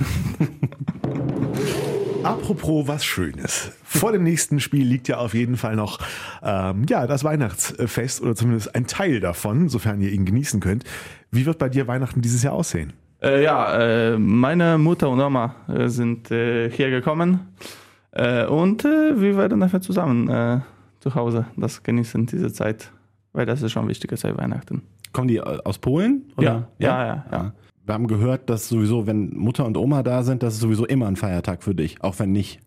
Apropos 2.22 2.86
was 2.86 3.04
Schönes. 3.04 3.72
Vor 3.82 4.12
dem 4.12 4.24
nächsten 4.24 4.60
Spiel 4.60 4.86
liegt 4.86 5.08
ja 5.08 5.18
auf 5.18 5.32
jeden 5.32 5.56
Fall 5.56 5.74
noch 5.74 5.98
ähm, 6.42 6.84
ja, 6.88 7.06
das 7.06 7.24
Weihnachtsfest 7.24 8.20
oder 8.20 8.34
zumindest 8.34 8.74
ein 8.74 8.86
Teil 8.86 9.20
davon, 9.20 9.70
sofern 9.70 10.02
ihr 10.02 10.12
ihn 10.12 10.26
genießen 10.26 10.60
könnt. 10.60 10.84
Wie 11.30 11.46
wird 11.46 11.58
bei 11.58 11.70
dir 11.70 11.86
Weihnachten 11.86 12.20
dieses 12.20 12.42
Jahr 12.42 12.52
aussehen? 12.52 12.92
Äh, 13.22 13.42
ja, 13.42 14.12
äh, 14.12 14.18
meine 14.18 14.76
Mutter 14.78 15.08
und 15.08 15.20
Oma 15.20 15.54
äh, 15.68 15.88
sind 15.88 16.30
äh, 16.30 16.70
hier 16.70 16.90
gekommen 16.90 17.40
äh, 18.12 18.44
und 18.44 18.84
wir 18.84 19.36
werden 19.36 19.62
einfach 19.62 19.80
zusammen 19.80 20.62
zu 21.00 21.14
Hause 21.14 21.46
das 21.56 21.82
genießen, 21.82 22.26
diese 22.26 22.52
Zeit 22.52 22.92
weil 23.32 23.46
das 23.46 23.62
ist 23.62 23.72
schon 23.72 23.88
wichtiger 23.88 24.16
seit 24.16 24.36
Weihnachten. 24.36 24.82
Kommen 25.12 25.28
die 25.28 25.40
aus 25.40 25.78
Polen? 25.78 26.32
Ja, 26.38 26.68
ja, 26.78 27.06
ja, 27.06 27.24
ja, 27.32 27.52
Wir 27.84 27.94
haben 27.94 28.06
gehört, 28.06 28.48
dass 28.48 28.68
sowieso, 28.68 29.06
wenn 29.06 29.36
Mutter 29.36 29.66
und 29.66 29.76
Oma 29.76 30.02
da 30.02 30.22
sind, 30.22 30.42
das 30.42 30.54
ist 30.54 30.60
sowieso 30.60 30.86
immer 30.86 31.06
ein 31.08 31.16
Feiertag 31.16 31.62
für 31.62 31.74
dich, 31.74 32.02
auch 32.02 32.18
wenn 32.18 32.32
nicht. 32.32 32.60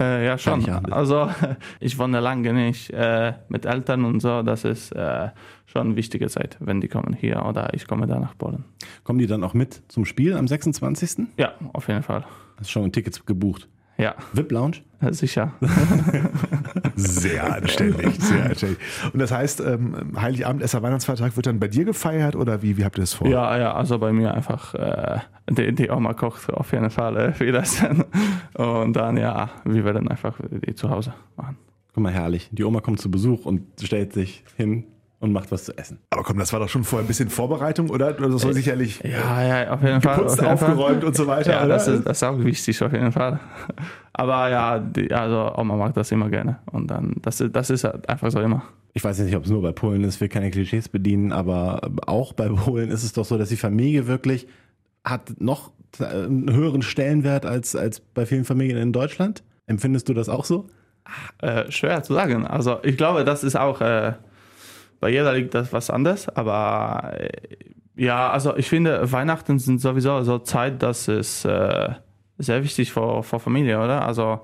Äh, 0.00 0.26
ja, 0.26 0.38
schon. 0.38 0.68
Also 0.68 1.28
ich 1.80 1.98
wohne 1.98 2.20
lange 2.20 2.52
nicht 2.52 2.90
äh, 2.90 3.32
mit 3.48 3.66
Eltern 3.66 4.04
und 4.04 4.20
so. 4.20 4.42
Das 4.42 4.64
ist 4.64 4.92
äh, 4.92 5.30
schon 5.66 5.88
eine 5.88 5.96
wichtige 5.96 6.28
Zeit, 6.28 6.56
wenn 6.60 6.80
die 6.80 6.88
kommen 6.88 7.14
hier 7.14 7.44
oder 7.44 7.74
ich 7.74 7.88
komme 7.88 8.06
da 8.06 8.20
nach 8.20 8.38
Polen. 8.38 8.64
Kommen 9.02 9.18
die 9.18 9.26
dann 9.26 9.42
auch 9.42 9.54
mit 9.54 9.82
zum 9.88 10.04
Spiel 10.04 10.36
am 10.36 10.46
26.? 10.46 11.26
Ja, 11.36 11.52
auf 11.72 11.88
jeden 11.88 12.04
Fall. 12.04 12.24
Hast 12.56 12.68
du 12.68 12.72
schon 12.72 12.92
Tickets 12.92 13.26
gebucht? 13.26 13.68
Ja. 13.98 14.14
VIP 14.32 14.52
Lounge? 14.52 14.76
Sicher. 15.10 15.52
sehr 16.96 17.54
anständig, 17.54 18.20
sehr 18.20 18.46
anständig. 18.46 18.78
Und 19.12 19.18
das 19.18 19.32
heißt, 19.32 19.60
ähm, 19.60 20.12
Heiligabend, 20.20 20.62
erster 20.62 20.82
Weihnachtsfeiertag 20.82 21.36
wird 21.36 21.46
dann 21.46 21.58
bei 21.58 21.68
dir 21.68 21.84
gefeiert 21.84 22.36
oder 22.36 22.62
wie, 22.62 22.76
wie 22.76 22.84
habt 22.84 22.96
ihr 22.98 23.02
das 23.02 23.14
vor? 23.14 23.28
Ja, 23.28 23.56
ja, 23.58 23.74
also 23.74 23.98
bei 23.98 24.12
mir 24.12 24.34
einfach, 24.34 24.74
äh, 24.74 25.18
die, 25.50 25.74
die 25.74 25.90
Oma 25.90 26.14
kocht 26.14 26.52
auf 26.52 26.72
jeden 26.72 26.90
Fall 26.90 27.16
äh, 27.16 27.32
für 27.32 27.50
das. 27.50 27.82
Und 28.54 28.94
dann, 28.94 29.16
ja, 29.16 29.50
wir 29.64 29.84
werden 29.84 30.08
einfach 30.08 30.38
die 30.48 30.74
zu 30.74 30.90
Hause 30.90 31.12
machen. 31.36 31.56
Guck 31.92 32.02
mal, 32.02 32.12
herrlich. 32.12 32.48
Die 32.52 32.64
Oma 32.64 32.80
kommt 32.80 33.00
zu 33.00 33.10
Besuch 33.10 33.46
und 33.46 33.62
stellt 33.82 34.12
sich 34.12 34.44
hin 34.56 34.84
und 35.20 35.32
macht 35.32 35.50
was 35.50 35.64
zu 35.64 35.76
essen. 35.76 35.98
Aber 36.10 36.22
komm, 36.22 36.38
das 36.38 36.52
war 36.52 36.60
doch 36.60 36.68
schon 36.68 36.84
vorher 36.84 37.04
ein 37.04 37.08
bisschen 37.08 37.28
Vorbereitung, 37.28 37.90
oder? 37.90 38.12
Das 38.12 38.40
soll 38.42 38.52
sicherlich 38.54 39.00
Ja, 39.02 39.42
ja, 39.64 39.70
auf 39.72 39.82
jeden 39.82 40.00
Fall. 40.00 40.16
geputzt, 40.18 40.40
auf 40.40 40.46
jeden 40.46 40.58
Fall. 40.58 40.68
aufgeräumt 40.70 41.04
und 41.04 41.16
so 41.16 41.26
weiter, 41.26 41.50
Ja, 41.52 41.58
oder? 41.64 41.68
das 41.74 41.88
ist, 41.88 42.06
das 42.06 42.18
ist 42.18 42.22
auch 42.22 42.38
wichtig 42.44 42.82
auf 42.82 42.92
jeden 42.92 43.10
Fall. 43.12 43.40
Aber 44.12 44.48
ja, 44.48 44.78
die, 44.78 45.12
also 45.12 45.52
Oma 45.56 45.76
mag 45.76 45.94
das 45.94 46.10
immer 46.12 46.28
gerne. 46.28 46.58
Und 46.70 46.88
dann, 46.90 47.16
das, 47.22 47.40
ist- 47.40 47.54
das 47.54 47.70
ist 47.70 47.84
halt 47.84 48.08
einfach 48.08 48.30
so 48.30 48.40
immer. 48.40 48.62
Ich 48.94 49.04
weiß 49.04 49.18
nicht, 49.20 49.36
ob 49.36 49.44
es 49.44 49.50
nur 49.50 49.62
bei 49.62 49.72
Polen 49.72 50.02
ist, 50.04 50.20
will 50.20 50.28
keine 50.28 50.50
Klischees 50.50 50.88
bedienen, 50.88 51.30
aber 51.32 51.80
auch 52.06 52.32
bei 52.32 52.48
Polen 52.48 52.90
ist 52.90 53.04
es 53.04 53.12
doch 53.12 53.24
so, 53.24 53.38
dass 53.38 53.48
die 53.48 53.56
Familie 53.56 54.06
wirklich 54.06 54.48
hat 55.04 55.40
noch 55.40 55.72
äh, 56.00 56.04
einen 56.04 56.52
höheren 56.52 56.82
Stellenwert 56.82 57.46
als, 57.46 57.76
als 57.76 58.00
bei 58.00 58.26
vielen 58.26 58.44
Familien 58.44 58.78
in 58.78 58.92
Deutschland. 58.92 59.42
Empfindest 59.66 60.08
du 60.08 60.14
das 60.14 60.28
auch 60.28 60.44
so? 60.44 60.66
Äh, 61.40 61.70
schwer 61.70 62.02
zu 62.02 62.14
sagen. 62.14 62.46
Also 62.46 62.78
ich 62.82 62.96
glaube, 62.96 63.24
das 63.24 63.44
ist 63.44 63.56
auch, 63.56 63.80
äh, 63.80 64.12
bei 65.00 65.10
jeder 65.10 65.32
liegt 65.32 65.54
das 65.54 65.72
was 65.72 65.90
anderes. 65.90 66.28
Aber 66.28 67.12
äh, 67.18 67.28
ja, 67.96 68.30
also 68.30 68.56
ich 68.56 68.68
finde, 68.68 69.10
Weihnachten 69.10 69.58
sind 69.58 69.80
sowieso 69.80 70.22
so 70.22 70.38
Zeit, 70.38 70.82
dass 70.82 71.08
es 71.08 71.44
äh, 71.44 71.90
sehr 72.38 72.62
wichtig 72.62 72.92
für, 72.92 73.22
für 73.22 73.40
Familie, 73.40 73.82
oder? 73.82 74.06
Also 74.06 74.40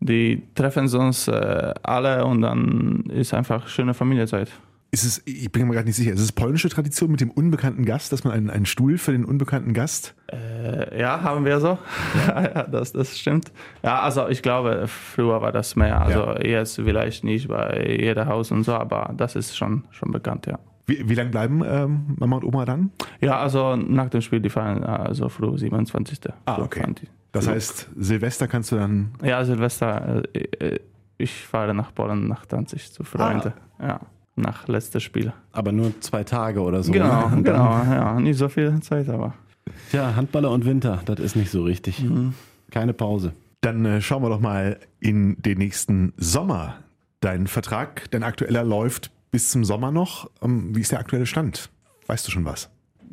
die 0.00 0.42
treffen 0.54 0.88
sonst 0.88 1.28
äh, 1.28 1.74
alle 1.82 2.24
und 2.24 2.42
dann 2.42 3.04
ist 3.08 3.34
einfach 3.34 3.68
schöne 3.68 3.94
Familiezeit. 3.94 4.50
Ist 4.94 5.04
es, 5.04 5.22
ich 5.24 5.50
bin 5.50 5.66
mir 5.66 5.72
gerade 5.72 5.86
nicht 5.86 5.96
sicher, 5.96 6.12
ist 6.12 6.20
es 6.20 6.32
polnische 6.32 6.68
Tradition 6.68 7.10
mit 7.10 7.22
dem 7.22 7.30
unbekannten 7.30 7.86
Gast, 7.86 8.12
dass 8.12 8.24
man 8.24 8.34
einen, 8.34 8.50
einen 8.50 8.66
Stuhl 8.66 8.98
für 8.98 9.12
den 9.12 9.24
unbekannten 9.24 9.72
Gast? 9.72 10.14
Äh, 10.30 11.00
ja, 11.00 11.22
haben 11.22 11.46
wir 11.46 11.60
so. 11.60 11.78
Ja, 12.28 12.42
ja 12.54 12.62
das, 12.64 12.92
das 12.92 13.18
stimmt. 13.18 13.52
Ja, 13.82 14.00
also 14.00 14.28
ich 14.28 14.42
glaube, 14.42 14.84
früher 14.88 15.40
war 15.40 15.50
das 15.50 15.76
mehr. 15.76 15.98
Also 15.98 16.38
jetzt 16.42 16.74
vielleicht 16.74 17.24
nicht 17.24 17.48
bei 17.48 17.96
jeder 17.98 18.26
Haus 18.26 18.50
und 18.50 18.64
so, 18.64 18.74
aber 18.74 19.14
das 19.16 19.34
ist 19.34 19.56
schon, 19.56 19.84
schon 19.92 20.12
bekannt, 20.12 20.44
ja. 20.44 20.58
Wie, 20.84 21.08
wie 21.08 21.14
lange 21.14 21.30
bleiben 21.30 21.62
ähm, 21.64 22.14
Mama 22.18 22.36
und 22.36 22.44
Oma 22.44 22.66
dann? 22.66 22.90
Ja, 23.22 23.38
also 23.38 23.76
nach 23.76 24.10
dem 24.10 24.20
Spiel, 24.20 24.40
die 24.40 24.50
feiern 24.50 24.84
also 24.84 25.30
früh 25.30 25.56
27. 25.56 26.18
Ah, 26.44 26.60
okay. 26.60 26.84
Das 27.30 27.48
heißt, 27.48 27.88
Silvester 27.96 28.46
kannst 28.46 28.70
du 28.72 28.76
dann. 28.76 29.14
Ja, 29.22 29.42
Silvester, 29.42 30.22
äh, 30.34 30.38
äh, 30.38 30.80
ich 31.16 31.46
fahre 31.46 31.72
nach 31.72 31.94
Polen 31.94 32.28
nach 32.28 32.44
Danzig 32.44 32.92
zu 32.92 33.04
Freunden. 33.04 33.54
Ah. 33.78 33.86
Ja, 33.86 34.00
nach 34.36 34.68
letztes 34.68 35.02
Spiel. 35.02 35.32
Aber 35.52 35.72
nur 35.72 35.92
zwei 36.00 36.24
Tage 36.24 36.60
oder 36.60 36.82
so. 36.82 36.92
Genau, 36.92 37.28
ne? 37.28 37.42
Genau, 37.42 37.82
ja, 37.84 38.18
nicht 38.20 38.38
so 38.38 38.48
viel 38.48 38.80
Zeit, 38.80 39.08
aber. 39.08 39.34
Tja, 39.90 40.16
Handballer 40.16 40.50
und 40.50 40.64
Winter, 40.64 41.00
das 41.04 41.20
ist 41.20 41.36
nicht 41.36 41.50
so 41.50 41.62
richtig. 41.62 42.04
Keine 42.70 42.94
Pause. 42.94 43.32
Dann 43.60 43.84
äh, 43.84 44.00
schauen 44.00 44.22
wir 44.22 44.28
doch 44.28 44.40
mal 44.40 44.78
in 44.98 45.40
den 45.40 45.58
nächsten 45.58 46.12
Sommer. 46.16 46.78
Dein 47.20 47.46
Vertrag, 47.46 48.10
dein 48.10 48.24
aktueller 48.24 48.64
läuft 48.64 49.12
bis 49.30 49.50
zum 49.50 49.64
Sommer 49.64 49.92
noch. 49.92 50.28
Ähm, 50.42 50.74
wie 50.74 50.80
ist 50.80 50.90
der 50.90 50.98
aktuelle 50.98 51.26
Stand? 51.26 51.70
Weißt 52.06 52.26
du 52.26 52.32
schon 52.32 52.44
was? 52.44 52.70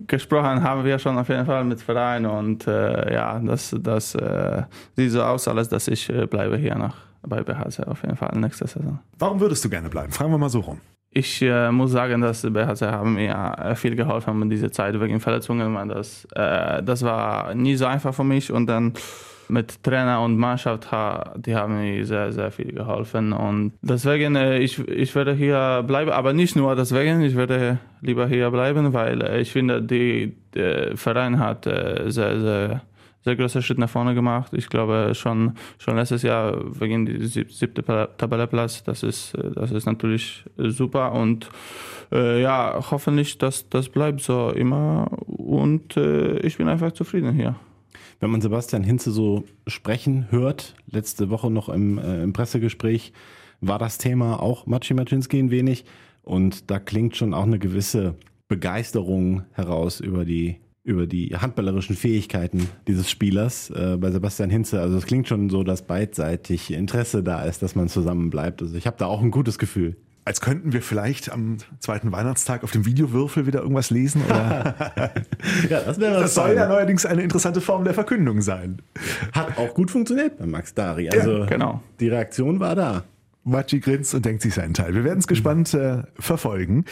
gesprochen 0.07 0.63
haben 0.63 0.83
wir 0.83 0.99
schon 0.99 1.17
auf 1.17 1.29
jeden 1.29 1.45
Fall 1.45 1.63
mit 1.63 1.81
Verein 1.81 2.25
und 2.25 2.67
äh, 2.67 3.13
ja, 3.13 3.39
das, 3.39 3.75
das 3.79 4.15
äh, 4.15 4.63
sieht 4.95 5.11
so 5.11 5.21
aus, 5.23 5.47
alles, 5.47 5.69
dass 5.69 5.87
ich 5.87 6.09
äh, 6.09 6.25
bleibe 6.25 6.57
hier 6.57 6.75
noch 6.75 6.95
bei 7.21 7.43
BHC 7.43 7.83
auf 7.85 8.01
jeden 8.03 8.15
Fall 8.15 8.37
nächste 8.37 8.67
Saison. 8.67 8.99
Warum 9.17 9.39
würdest 9.39 9.63
du 9.65 9.69
gerne 9.69 9.89
bleiben? 9.89 10.11
Fragen 10.11 10.31
wir 10.31 10.37
mal 10.37 10.49
so 10.49 10.61
rum. 10.61 10.79
Ich 11.11 11.41
äh, 11.41 11.71
muss 11.71 11.91
sagen, 11.91 12.21
dass 12.21 12.43
BHC 12.43 12.81
haben 12.91 13.15
mir 13.15 13.31
äh, 13.57 13.75
viel 13.75 13.95
geholfen 13.95 14.41
in 14.43 14.49
dieser 14.49 14.71
Zeit 14.71 14.99
wegen 14.99 15.19
Verletzungen. 15.19 15.73
weil 15.73 15.87
Das, 15.87 16.25
äh, 16.35 16.83
das 16.83 17.03
war 17.03 17.55
nie 17.55 17.75
so 17.75 17.85
einfach 17.87 18.13
für 18.13 18.23
mich 18.23 18.51
und 18.51 18.67
dann 18.67 18.93
mit 19.51 19.81
Trainer 19.81 20.21
und 20.21 20.37
Mannschaft, 20.37 20.91
ha- 20.91 21.33
die 21.35 21.55
haben 21.55 21.79
mir 21.81 22.05
sehr, 22.05 22.31
sehr 22.31 22.51
viel 22.51 22.71
geholfen 22.71 23.33
und 23.33 23.73
deswegen, 23.81 24.35
äh, 24.35 24.59
ich, 24.59 24.77
ich 24.87 25.15
werde 25.15 25.33
hier 25.33 25.83
bleiben, 25.87 26.11
aber 26.11 26.33
nicht 26.33 26.55
nur 26.55 26.75
deswegen, 26.75 27.21
ich 27.21 27.35
werde 27.35 27.79
lieber 28.01 28.27
hier 28.27 28.51
bleiben, 28.51 28.93
weil 28.93 29.23
äh, 29.23 29.41
ich 29.41 29.51
finde, 29.51 29.81
die, 29.81 30.35
der 30.53 30.95
Verein 30.95 31.39
hat 31.39 31.65
äh, 31.65 32.03
sehr, 32.11 32.39
sehr, 32.39 32.81
sehr 33.23 33.35
große 33.35 33.61
Schritt 33.61 33.77
nach 33.77 33.89
vorne 33.89 34.15
gemacht. 34.15 34.53
Ich 34.53 34.69
glaube 34.69 35.11
schon, 35.13 35.53
schon 35.77 35.95
letztes 35.95 36.23
Jahr 36.23 36.57
wegen 36.79 37.05
die 37.05 37.25
sieb- 37.25 37.51
siebte 37.51 37.83
Tabellenplatz, 37.83 38.83
das 38.83 39.03
ist, 39.03 39.37
das 39.55 39.71
ist 39.71 39.85
natürlich 39.85 40.45
super 40.57 41.13
und 41.13 41.49
äh, 42.11 42.41
ja, 42.41 42.79
hoffentlich, 42.91 43.37
dass 43.37 43.69
das 43.69 43.89
bleibt 43.89 44.21
so 44.21 44.49
immer 44.49 45.11
und 45.27 45.97
äh, 45.97 46.39
ich 46.39 46.57
bin 46.57 46.67
einfach 46.67 46.91
zufrieden 46.93 47.33
hier. 47.33 47.55
Wenn 48.21 48.31
man 48.31 48.41
Sebastian 48.41 48.83
Hinze 48.83 49.11
so 49.11 49.45
sprechen 49.67 50.27
hört, 50.29 50.75
letzte 50.91 51.29
Woche 51.29 51.49
noch 51.49 51.69
im, 51.69 51.97
äh, 51.97 52.23
im 52.23 52.33
Pressegespräch, 52.33 53.13
war 53.61 53.79
das 53.79 53.97
Thema 53.97 54.41
auch 54.41 54.65
Maciej 54.65 54.95
Maczynski 54.95 55.39
ein 55.39 55.51
wenig. 55.51 55.85
Und 56.23 56.69
da 56.69 56.79
klingt 56.79 57.15
schon 57.15 57.33
auch 57.33 57.43
eine 57.43 57.59
gewisse 57.59 58.15
Begeisterung 58.47 59.43
heraus 59.53 59.99
über 59.99 60.25
die, 60.25 60.57
über 60.83 61.07
die 61.07 61.35
handballerischen 61.35 61.95
Fähigkeiten 61.95 62.69
dieses 62.87 63.09
Spielers 63.09 63.69
äh, 63.69 63.97
bei 63.97 64.11
Sebastian 64.11 64.49
Hinze. 64.49 64.81
Also 64.81 64.97
es 64.97 65.05
klingt 65.05 65.27
schon 65.27 65.49
so, 65.49 65.63
dass 65.63 65.81
beidseitig 65.83 66.71
Interesse 66.71 67.21
da 67.23 67.43
ist, 67.43 67.61
dass 67.61 67.75
man 67.75 67.89
zusammen 67.89 68.29
bleibt. 68.29 68.61
Also 68.61 68.75
ich 68.75 68.87
habe 68.87 68.97
da 68.97 69.05
auch 69.05 69.21
ein 69.21 69.31
gutes 69.31 69.59
Gefühl. 69.59 69.97
Als 70.25 70.41
könnten 70.41 70.73
wir 70.73 70.81
vielleicht 70.81 71.31
am 71.31 71.57
zweiten 71.79 72.11
Weihnachtstag 72.11 72.63
auf 72.63 72.71
dem 72.71 72.85
Videowürfel 72.85 73.47
wieder 73.47 73.61
irgendwas 73.61 73.89
lesen. 73.89 74.21
Oder? 74.25 74.75
Ja, 75.69 75.81
das 75.81 75.99
wäre 75.99 76.19
das 76.19 76.35
soll 76.35 76.55
ja 76.55 76.67
neuerdings 76.67 77.05
eine 77.05 77.23
interessante 77.23 77.61
Form 77.61 77.83
der 77.83 77.93
Verkündung 77.93 78.41
sein. 78.41 78.81
Hat 79.31 79.57
auch 79.57 79.73
gut 79.73 79.89
funktioniert 79.89 80.37
bei 80.37 80.45
Max 80.45 80.73
Dari. 80.73 81.09
Also 81.09 81.45
genau. 81.47 81.81
die 81.99 82.09
Reaktion 82.09 82.59
war 82.59 82.75
da. 82.75 83.03
Machi 83.43 83.79
grinst 83.79 84.13
und 84.13 84.25
denkt 84.25 84.41
sich 84.41 84.53
seinen 84.53 84.73
Teil. 84.73 84.93
Wir 84.93 85.03
werden 85.03 85.19
es 85.19 85.27
gespannt 85.27 85.73
äh, 85.73 86.03
verfolgen. 86.17 86.85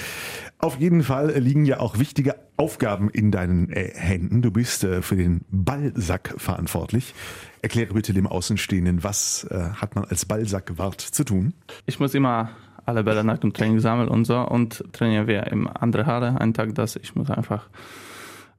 Auf 0.60 0.80
jeden 0.80 1.04
Fall 1.04 1.32
liegen 1.38 1.66
ja 1.66 1.80
auch 1.80 2.00
wichtige 2.00 2.36
Aufgaben 2.58 3.10
in 3.10 3.32
deinen 3.32 3.70
äh, 3.70 3.92
Händen. 3.94 4.42
Du 4.42 4.52
bist 4.52 4.84
äh, 4.84 5.02
für 5.02 5.16
den 5.16 5.42
Ballsack 5.50 6.36
verantwortlich. 6.38 7.14
Erkläre 7.62 7.94
bitte 7.94 8.14
dem 8.14 8.28
Außenstehenden, 8.28 9.04
was 9.04 9.46
äh, 9.52 9.72
hat 9.76 9.96
man 9.96 10.06
als 10.06 10.26
Ballsackwart 10.26 11.02
zu 11.02 11.24
tun? 11.24 11.54
Ich 11.86 12.00
muss 12.00 12.14
immer 12.16 12.50
alle 12.86 13.04
Bälle 13.04 13.24
nach 13.24 13.38
dem 13.38 13.54
Training 13.54 13.80
sammeln 13.80 14.08
und 14.08 14.26
so 14.26 14.40
und 14.40 14.84
trainieren 14.94 15.28
wir 15.28 15.48
im 15.48 15.68
andere 15.68 16.06
Halle 16.06 16.40
einen 16.40 16.54
Tag 16.54 16.74
das. 16.76 16.96
Ich 16.96 17.16
muss 17.16 17.30
einfach 17.30 17.68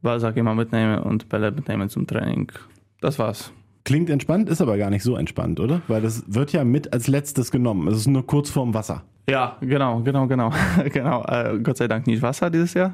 Ballsack 0.02 0.36
immer 0.36 0.54
mitnehmen 0.54 0.98
und 0.98 1.28
Bälle 1.28 1.50
mitnehmen 1.50 1.88
zum 1.88 2.06
Training. 2.06 2.52
Das 3.00 3.18
war's. 3.18 3.52
Klingt 3.88 4.10
entspannt, 4.10 4.50
ist 4.50 4.60
aber 4.60 4.76
gar 4.76 4.90
nicht 4.90 5.02
so 5.02 5.16
entspannt, 5.16 5.60
oder? 5.60 5.80
Weil 5.88 6.02
das 6.02 6.22
wird 6.26 6.52
ja 6.52 6.62
mit 6.62 6.92
als 6.92 7.06
letztes 7.06 7.50
genommen. 7.50 7.88
Es 7.88 7.96
ist 7.96 8.06
nur 8.06 8.26
kurz 8.26 8.50
vorm 8.50 8.74
Wasser. 8.74 9.02
Ja, 9.30 9.56
genau, 9.62 10.00
genau, 10.00 10.26
genau. 10.26 10.52
genau. 10.92 11.24
Äh, 11.24 11.58
Gott 11.62 11.78
sei 11.78 11.88
Dank 11.88 12.06
nicht 12.06 12.20
Wasser 12.20 12.50
dieses 12.50 12.74
Jahr. 12.74 12.92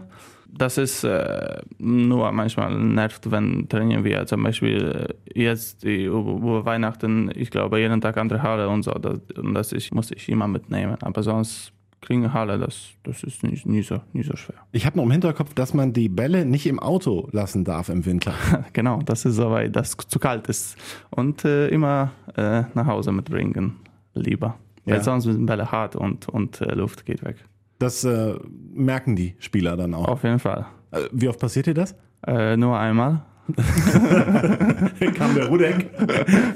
Das 0.57 0.79
ist 0.79 1.03
äh, 1.03 1.63
nur 1.79 2.31
manchmal 2.31 2.79
nervt, 2.79 3.29
wenn 3.29 3.69
trainieren 3.69 4.05
wir 4.05 4.25
zum 4.27 4.45
Beispiel 4.45 5.09
äh, 5.35 5.43
jetzt 5.43 5.83
über, 5.83 6.65
Weihnachten, 6.65 7.29
ich 7.35 7.51
glaube 7.51 7.81
jeden 7.81 8.01
Tag 8.01 8.17
andere 8.17 8.45
Halle 8.45 8.69
und 8.69 8.85
so. 8.85 8.93
Das, 8.93 9.19
das 9.53 9.73
ich, 9.73 9.91
muss 9.91 10.13
ich 10.13 10.29
immer 10.29 10.47
mitnehmen. 10.47 10.97
Aber 11.01 11.25
sonst 11.25 11.73
kriegen 12.05 12.33
Halle, 12.33 12.59
das, 12.59 12.91
das 13.03 13.23
ist 13.23 13.43
nicht, 13.43 13.67
nie, 13.67 13.83
so, 13.83 14.01
nie 14.13 14.23
so 14.23 14.37
schwer. 14.37 14.57
Ich 14.73 14.87
habe 14.87 14.97
noch 14.97 15.05
im 15.05 15.11
Hinterkopf, 15.11 15.55
dass 15.55 15.75
man 15.75 15.93
die 15.93 16.09
Bälle 16.09 16.45
nicht 16.45 16.67
im 16.67 16.79
Auto 16.79 17.29
lassen 17.33 17.65
darf 17.65 17.89
im 17.89 18.05
Winter. 18.07 18.35
genau, 18.73 19.01
das 19.05 19.25
ist 19.25 19.37
so, 19.37 19.51
weil 19.51 19.71
das 19.71 19.97
zu 19.97 20.19
kalt 20.19 20.47
ist. 20.49 20.77
Und 21.11 21.45
äh, 21.45 21.69
immer 21.69 22.13
äh, 22.37 22.63
nach 22.75 22.87
Hause 22.87 23.11
mitbringen, 23.13 23.77
lieber. 24.15 24.57
Weil 24.85 24.97
Ja. 24.97 25.03
sonst 25.03 25.25
sind 25.25 25.47
Bälle 25.47 25.73
hart 25.73 25.97
und, 25.97 26.29
und 26.29 26.61
äh, 26.61 26.75
Luft 26.75 27.07
geht 27.07 27.25
weg. 27.25 27.37
Das 27.79 28.05
äh, 28.05 28.35
merken 28.73 29.17
die 29.17 29.35
Spieler 29.39 29.77
dann 29.77 29.95
auch. 29.95 30.07
Auf 30.09 30.23
jeden 30.25 30.39
Fall. 30.39 30.67
Äh, 30.91 31.01
Wie 31.13 31.29
oft 31.29 31.41
passiert 31.41 31.67
dir 31.67 31.75
das? 31.75 31.95
Äh, 32.27 32.57
nur 32.57 32.79
einmal. 32.79 33.23
Kam 35.15 35.35
der 35.35 35.47
Rudek. 35.49 35.91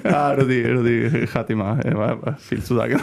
Ja, 0.05 0.31
Rudi, 0.39 0.65
Rudi 0.71 1.27
hat 1.35 1.51
immer, 1.51 1.85
immer 1.85 2.37
viel 2.39 2.63
zu 2.63 2.77
sagen. 2.77 2.99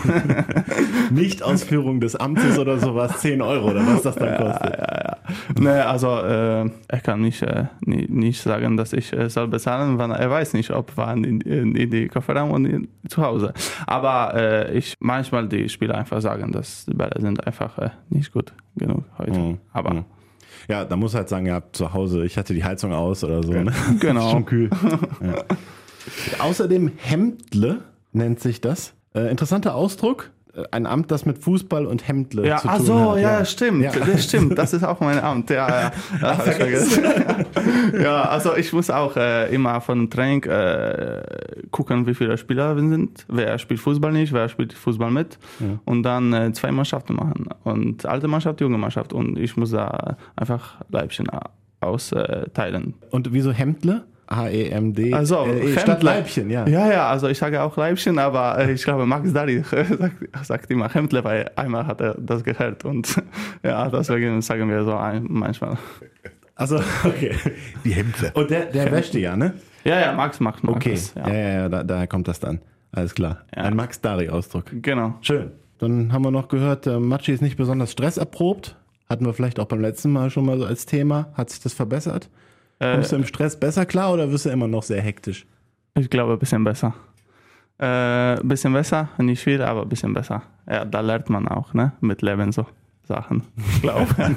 Nicht-Ausführung 1.12 2.00
des 2.00 2.15
Amtes 2.15 2.58
oder 2.58 2.78
sowas, 2.80 3.19
10 3.19 3.41
Euro 3.41 3.69
oder 3.71 3.86
was 3.86 4.02
das 4.02 4.15
dann 4.15 4.38
kostet. 4.38 4.78
nee, 5.60 5.69
also 5.69 6.08
äh, 6.19 6.69
er 6.88 7.00
kann 7.04 7.21
nicht, 7.21 7.41
äh, 7.43 7.65
nie- 7.82 8.08
nicht 8.10 8.41
sagen, 8.41 8.76
dass 8.78 8.93
ich 8.93 9.13
äh, 9.13 9.30
soll 9.30 9.48
bezahlen, 9.48 9.98
weil 9.98 10.12
er 10.12 10.30
weiß 10.30 10.54
nicht, 10.54 10.71
ob 10.71 10.91
wann 10.95 11.24
in, 11.24 11.41
in, 11.41 11.76
in 11.76 11.89
die 11.91 12.08
Kofferraum 12.08 12.52
und 12.52 12.65
in, 12.65 12.88
zu 13.08 13.21
Hause. 13.24 13.54
Aber 13.86 14.34
äh, 14.36 14.78
ich 14.78 14.95
manchmal 15.00 15.48
die 15.48 15.69
Spieler 15.69 15.95
einfach 15.95 16.21
sagen, 16.21 16.52
dass 16.52 16.86
die 16.86 16.93
Bälle 16.95 17.19
sind 17.21 17.45
einfach 17.45 17.78
äh, 17.78 17.89
nicht 18.10 18.32
gut 18.32 18.54
genug 18.76 19.04
heute. 19.17 19.32
Mhm. 19.39 19.58
Aber 19.74 19.93
Mhm. 19.93 20.06
Ja, 20.67 20.86
da 20.86 20.95
muss 20.95 21.13
halt 21.13 21.30
sagen, 21.30 21.45
ja, 21.45 21.62
zu 21.71 21.93
Hause, 21.93 22.25
ich 22.25 22.38
hatte 22.38 22.54
die 22.54 22.63
Heizung 22.63 22.93
aus 22.93 23.23
oder 23.23 23.43
so. 23.43 23.51
Ne? 23.51 23.71
Genau. 23.99 24.32
Schon 24.32 24.45
kühl. 24.45 24.69
ja. 25.21 25.43
Außerdem 26.39 26.91
Hemdle 26.97 27.82
nennt 28.13 28.39
sich 28.39 28.62
das. 28.62 28.93
Äh, 29.13 29.30
interessanter 29.30 29.75
Ausdruck. 29.75 30.32
Ein 30.71 30.85
Amt, 30.85 31.11
das 31.11 31.25
mit 31.25 31.37
Fußball 31.39 31.85
und 31.85 32.07
Hemdle 32.07 32.47
Ja, 32.47 32.57
zu 32.57 32.69
ach 32.69 32.77
tun 32.77 32.85
so, 32.85 33.11
hat. 33.13 33.19
ja, 33.19 33.45
stimmt. 33.45 33.81
Ja. 33.83 33.91
Das 33.91 34.23
stimmt. 34.23 34.57
Das 34.57 34.73
ist 34.73 34.83
auch 34.83 34.99
mein 34.99 35.19
Amt. 35.19 35.49
Ja, 35.49 35.91
ja. 35.91 35.91
Ja, 38.01 38.23
also 38.23 38.55
ich 38.55 38.71
muss 38.73 38.89
auch 38.89 39.15
äh, 39.17 39.53
immer 39.53 39.81
von 39.81 40.09
Training 40.09 40.43
äh, 40.43 41.23
gucken, 41.71 42.05
wie 42.07 42.13
viele 42.13 42.37
Spieler 42.37 42.75
wir 42.75 42.87
sind. 42.87 43.25
Wer 43.27 43.57
spielt 43.57 43.79
Fußball 43.79 44.11
nicht, 44.11 44.33
wer 44.33 44.49
spielt 44.49 44.73
Fußball 44.73 45.11
mit. 45.11 45.37
Und 45.85 46.03
dann 46.03 46.33
äh, 46.33 46.51
zwei 46.53 46.71
Mannschaften 46.71 47.15
machen. 47.15 47.47
Und 47.63 48.05
alte 48.05 48.27
Mannschaft, 48.27 48.61
junge 48.61 48.77
Mannschaft. 48.77 49.13
Und 49.13 49.37
ich 49.37 49.57
muss 49.57 49.71
da 49.71 50.17
einfach 50.35 50.75
Leibchen 50.89 51.27
austeilen. 51.81 52.93
Und 53.11 53.33
wieso 53.33 53.51
Hemdle? 53.51 54.03
H-E-M-D. 54.29 55.13
Also, 55.13 55.45
äh, 55.45 55.77
statt. 55.77 56.01
Leibchen, 56.03 56.49
ja. 56.49 56.67
Ja, 56.67 56.91
ja, 56.91 57.09
also 57.09 57.27
ich 57.27 57.38
sage 57.38 57.61
auch 57.61 57.77
Leibchen, 57.77 58.17
aber 58.17 58.57
äh, 58.57 58.71
ich 58.71 58.83
glaube, 58.83 59.05
Max 59.05 59.31
Dari 59.33 59.63
sagt, 59.63 60.45
sagt 60.45 60.71
immer 60.71 60.93
Hemdle, 60.93 61.23
weil 61.23 61.51
einmal 61.55 61.85
hat 61.85 62.01
er 62.01 62.15
das 62.19 62.43
gehört 62.43 62.85
und 62.85 63.21
ja, 63.63 63.88
deswegen 63.89 64.41
sagen 64.41 64.69
wir 64.69 64.83
so 64.83 64.95
ein, 64.95 65.25
manchmal. 65.29 65.77
Also, 66.55 66.77
okay. 67.03 67.35
Die 67.83 67.91
Hemdle. 67.91 68.31
Und 68.33 68.49
der, 68.49 68.65
der 68.65 68.91
wäscht 68.91 69.13
die 69.13 69.19
ja, 69.19 69.35
ne? 69.35 69.53
Ja, 69.83 69.99
ja, 69.99 70.13
Max 70.13 70.39
macht 70.39 70.63
mag 70.63 70.77
Okay. 70.77 70.91
das. 70.91 71.13
Ja, 71.13 71.29
ja, 71.29 71.49
ja, 71.49 71.69
da, 71.69 71.83
daher 71.83 72.07
kommt 72.07 72.27
das 72.27 72.39
dann. 72.39 72.59
Alles 72.91 73.13
klar. 73.13 73.43
Ja. 73.55 73.63
Ein 73.63 73.75
Max-Dari-Ausdruck. 73.75 74.65
Genau. 74.81 75.15
Schön. 75.21 75.51
Dann 75.77 76.13
haben 76.13 76.23
wir 76.23 76.31
noch 76.31 76.47
gehört, 76.47 76.88
äh, 76.88 76.99
Matschi 76.99 77.33
ist 77.33 77.41
nicht 77.41 77.57
besonders 77.57 77.91
stresserprobt. 77.91 78.77
Hatten 79.09 79.25
wir 79.25 79.33
vielleicht 79.33 79.59
auch 79.59 79.65
beim 79.65 79.81
letzten 79.81 80.11
Mal 80.11 80.29
schon 80.31 80.45
mal 80.45 80.57
so 80.57 80.65
als 80.65 80.85
Thema. 80.85 81.27
Hat 81.33 81.49
sich 81.49 81.59
das 81.59 81.73
verbessert? 81.73 82.29
Äh, 82.79 82.95
Kommst 82.95 83.11
du 83.11 83.15
im 83.17 83.25
Stress 83.25 83.59
besser 83.59 83.85
klar 83.85 84.13
oder 84.13 84.31
wirst 84.31 84.45
du 84.45 84.49
immer 84.49 84.67
noch 84.67 84.83
sehr 84.83 85.01
hektisch? 85.01 85.45
ich 85.97 86.09
glaube, 86.09 86.33
ein 86.33 86.39
bisschen 86.39 86.63
besser. 86.63 86.93
Ein 87.77 88.38
äh, 88.38 88.41
bisschen 88.43 88.73
besser, 88.73 89.09
nicht 89.17 89.43
viel, 89.43 89.61
aber 89.61 89.83
ein 89.83 89.89
bisschen 89.89 90.13
besser. 90.13 90.43
Ja, 90.69 90.85
da 90.85 91.01
lernt 91.01 91.29
man 91.29 91.47
auch, 91.47 91.73
ne? 91.73 91.93
Mit 92.01 92.21
Leben 92.21 92.51
so 92.51 92.65
Sachen. 93.03 93.43
Ich 93.57 93.81
glaube. 93.81 94.07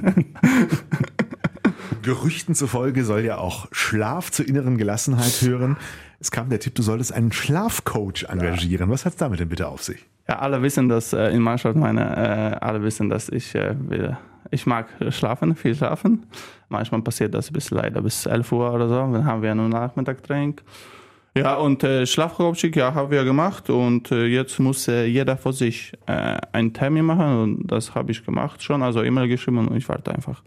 Gerüchten 2.03 2.55
zufolge 2.55 3.05
soll 3.05 3.21
ja 3.21 3.39
auch 3.39 3.69
Schlaf 3.73 4.31
zur 4.31 4.47
inneren 4.47 4.79
Gelassenheit 4.79 5.43
hören. 5.43 5.77
Es 6.21 6.31
kam 6.31 6.49
der 6.49 6.61
Tipp, 6.61 6.75
du 6.75 6.83
solltest 6.83 7.13
einen 7.13 7.33
Schlafcoach 7.33 8.25
engagieren. 8.29 8.91
Was 8.91 9.05
hat 9.05 9.13
es 9.13 9.19
damit 9.19 9.41
denn 9.41 9.49
bitte 9.49 9.69
auf 9.69 9.83
sich? 9.83 10.05
Ja, 10.29 10.39
alle 10.41 10.63
wissen, 10.63 10.89
dass 10.89 11.13
äh, 11.13 11.29
in 11.29 11.41
Mannschaft 11.43 11.77
meine, 11.77 12.17
äh, 12.17 12.65
alle 12.65 12.83
wissen, 12.83 13.09
dass 13.09 13.29
ich 13.29 13.55
äh, 13.55 13.75
will. 13.79 14.17
Ich 14.51 14.67
mag 14.67 14.89
schlafen, 15.11 15.55
viel 15.55 15.75
schlafen. 15.75 16.27
Manchmal 16.69 17.03
passiert 17.03 17.35
das 17.35 17.51
bis 17.51 17.71
leider 17.71 18.03
bis 18.03 18.27
11 18.27 18.53
Uhr 18.53 18.73
oder 18.73 18.89
so. 18.89 18.95
Dann 18.95 19.25
haben 19.25 19.43
wir 19.43 19.55
nur 19.55 19.69
Nachmittagtraining. 19.69 20.61
Ja, 21.37 21.55
und 21.55 21.85
äh, 21.85 22.05
Schlafcoaching, 22.07 22.73
ja, 22.75 22.95
haben 22.95 23.11
wir 23.11 23.25
gemacht. 23.25 23.71
Und 23.71 24.11
äh, 24.11 24.27
jetzt 24.27 24.59
muss 24.59 24.89
äh, 24.89 25.05
jeder 25.05 25.37
für 25.37 25.53
sich 25.53 25.93
äh, 26.07 26.39
einen 26.53 26.73
Termin 26.73 27.05
machen. 27.05 27.43
Und 27.43 27.67
das 27.69 27.95
habe 27.95 28.11
ich 28.11 28.25
gemacht 28.25 28.63
schon. 28.63 28.83
Also 28.83 29.03
E-Mail 29.03 29.29
geschrieben 29.29 29.69
und 29.69 29.77
ich 29.77 29.89
warte 29.89 30.13
einfach, 30.13 30.43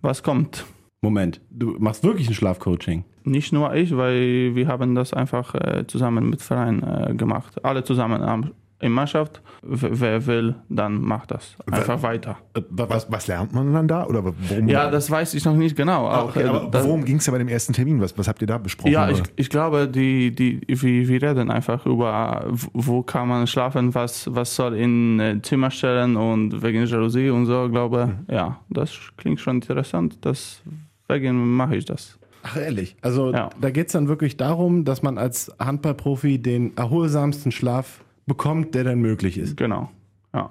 was 0.00 0.22
kommt. 0.22 0.64
Moment, 1.00 1.40
du 1.50 1.76
machst 1.78 2.04
wirklich 2.04 2.28
ein 2.28 2.34
Schlafcoaching. 2.34 3.04
Nicht 3.24 3.52
nur 3.52 3.74
ich, 3.74 3.96
weil 3.96 4.54
wir 4.54 4.68
haben 4.68 4.94
das 4.94 5.12
einfach 5.12 5.54
äh, 5.54 5.84
zusammen 5.86 6.28
mit 6.28 6.42
Verein 6.42 6.82
äh, 6.82 7.14
gemacht. 7.14 7.64
Alle 7.64 7.84
zusammen 7.84 8.22
am, 8.22 8.52
in 8.82 8.92
Mannschaft. 8.92 9.40
W 9.62 9.88
wer 9.92 10.26
will, 10.26 10.56
dann 10.68 11.00
macht 11.00 11.30
das. 11.30 11.56
Einfach 11.70 12.02
weiter. 12.02 12.36
Äh, 12.54 12.62
Was, 12.70 13.10
was 13.10 13.26
lernt 13.28 13.52
man 13.54 13.72
dann 13.72 13.86
da? 13.88 14.06
Oder 14.06 14.24
worum, 14.24 14.68
Ja, 14.68 14.90
das 14.90 15.10
weiß 15.10 15.34
ich 15.34 15.44
noch 15.44 15.54
nicht 15.54 15.76
genau. 15.76 16.06
Ah, 16.08 16.22
Auch, 16.22 16.28
okay, 16.30 16.42
äh, 16.42 16.48
aber 16.48 16.68
das, 16.70 16.84
worum 16.84 17.04
ging 17.04 17.16
es 17.16 17.26
ja 17.26 17.32
bei 17.32 17.38
dem 17.38 17.48
ersten 17.48 17.72
Termin? 17.72 18.00
Was, 18.00 18.18
was 18.18 18.26
habt 18.28 18.40
ihr 18.42 18.48
da 18.48 18.58
besprochen? 18.58 18.92
ja, 18.92 19.08
ich, 19.08 19.22
ich 19.36 19.48
glaube, 19.50 19.88
die, 19.88 20.34
die, 20.34 20.60
wir, 20.66 21.08
wir 21.08 21.22
reden 21.22 21.50
einfach 21.50 21.86
über, 21.86 22.44
wo 22.72 23.02
kann 23.02 23.28
man 23.28 23.46
schlafen, 23.46 23.94
was, 23.94 24.28
was 24.34 24.54
soll 24.56 24.74
in 24.74 25.20
äh, 25.20 25.40
Zimmer 25.42 25.70
stellen 25.70 26.16
und 26.16 26.60
wegen 26.62 26.84
Jalousie 26.84 27.30
und 27.30 27.46
so, 27.46 27.68
glaube 27.70 28.06
Mhm. 28.06 28.26
Ja, 28.34 28.58
das 28.68 28.90
klingt 29.16 29.38
schon 29.40 29.56
interessant. 29.56 30.18
Deswegen 30.24 31.54
mache 31.56 31.76
ich 31.76 31.84
das. 31.84 32.18
Ach 32.42 32.56
ehrlich. 32.56 32.96
Also 33.02 33.32
Ja. 33.32 33.50
da 33.60 33.70
geht 33.70 33.86
es 33.86 33.92
dann 33.92 34.08
wirklich 34.08 34.36
darum, 34.36 34.84
dass 34.84 35.02
man 35.02 35.18
als 35.18 35.52
Handballprofi 35.60 36.40
den 36.42 36.76
erholsamsten 36.76 37.52
Schlaf 37.52 38.02
bekommt, 38.36 38.74
der 38.74 38.84
dann 38.84 39.00
möglich 39.00 39.36
ist. 39.38 39.56
Genau. 39.56 39.90
Ja. 40.34 40.50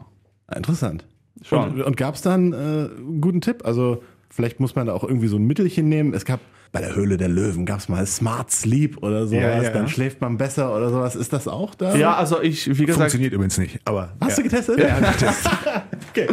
Interessant. 0.56 1.06
Schon. 1.42 1.72
Und, 1.74 1.82
und 1.82 1.98
gab 1.98 2.16
es 2.16 2.22
dann 2.22 2.54
äh, 2.54 2.56
einen 2.56 3.22
guten 3.22 3.42
Tipp? 3.42 3.66
Also 3.66 4.04
vielleicht 4.30 4.60
muss 4.60 4.76
man 4.76 4.88
da 4.88 4.94
auch 4.94 5.04
irgendwie 5.04 5.28
so 5.28 5.38
ein 5.38 5.46
Mittelchen 5.48 5.90
nehmen. 5.90 6.14
Es 6.14 6.26
gab 6.26 6.40
bei 6.74 6.80
der 6.80 6.96
Höhle 6.96 7.18
der 7.18 7.28
Löwen 7.28 7.66
gab 7.66 7.80
es 7.80 7.90
mal 7.90 8.06
Smart 8.06 8.50
Sleep 8.52 9.04
oder 9.04 9.28
sowas. 9.28 9.42
Ja, 9.44 9.62
ja. 9.64 9.70
Dann 9.72 9.88
schläft 9.90 10.22
man 10.22 10.38
besser 10.38 10.74
oder 10.76 10.90
sowas. 10.90 11.16
Ist 11.16 11.34
das 11.34 11.48
auch 11.48 11.76
da? 11.76 11.96
Ja, 11.96 12.16
also 12.16 12.42
ich, 12.42 12.68
wie 12.78 12.86
gesagt, 12.86 13.00
Funktioniert 13.02 13.34
übrigens 13.34 13.58
nicht. 13.58 13.80
Aber 13.86 14.14
Hast 14.22 14.38
ja. 14.38 14.44
du 14.44 14.50
getestet? 14.50 14.80
Ja, 14.80 15.00
getestet. 15.12 15.52
okay. 16.12 16.28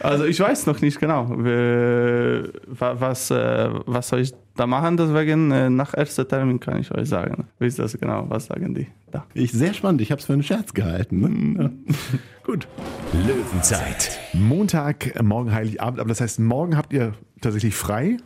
Also 0.00 0.24
ich 0.24 0.38
weiß 0.38 0.66
noch 0.66 0.80
nicht 0.80 1.00
genau, 1.00 1.32
äh, 1.44 2.44
wa- 2.66 2.96
was, 3.00 3.30
äh, 3.32 3.70
was 3.86 4.08
soll 4.08 4.20
ich 4.20 4.32
da 4.56 4.66
machen. 4.66 4.96
Deswegen 4.96 5.50
äh, 5.50 5.70
nach 5.70 5.96
erster 5.96 6.26
Termin 6.26 6.60
kann 6.60 6.78
ich 6.78 6.92
euch 6.92 7.08
sagen. 7.08 7.48
Wie 7.58 7.66
ist 7.66 7.78
das 7.78 7.98
genau? 7.98 8.26
Was 8.28 8.46
sagen 8.46 8.74
die 8.74 8.88
da? 9.10 9.24
Ich, 9.34 9.52
sehr 9.52 9.74
spannend. 9.74 10.00
Ich 10.00 10.10
habe 10.10 10.20
es 10.20 10.26
für 10.26 10.32
einen 10.32 10.42
Scherz 10.42 10.74
gehalten. 10.74 11.20
Ne? 11.20 11.62
Ja. 11.62 11.70
Gut. 12.44 12.68
Löwenzeit. 13.26 14.18
Montag, 14.32 15.22
morgen 15.22 15.52
Heiligabend. 15.52 16.00
Aber 16.00 16.08
das 16.08 16.20
heißt, 16.20 16.40
morgen 16.40 16.76
habt 16.76 16.92
ihr 16.92 17.12
tatsächlich 17.40 17.74
frei. 17.74 18.16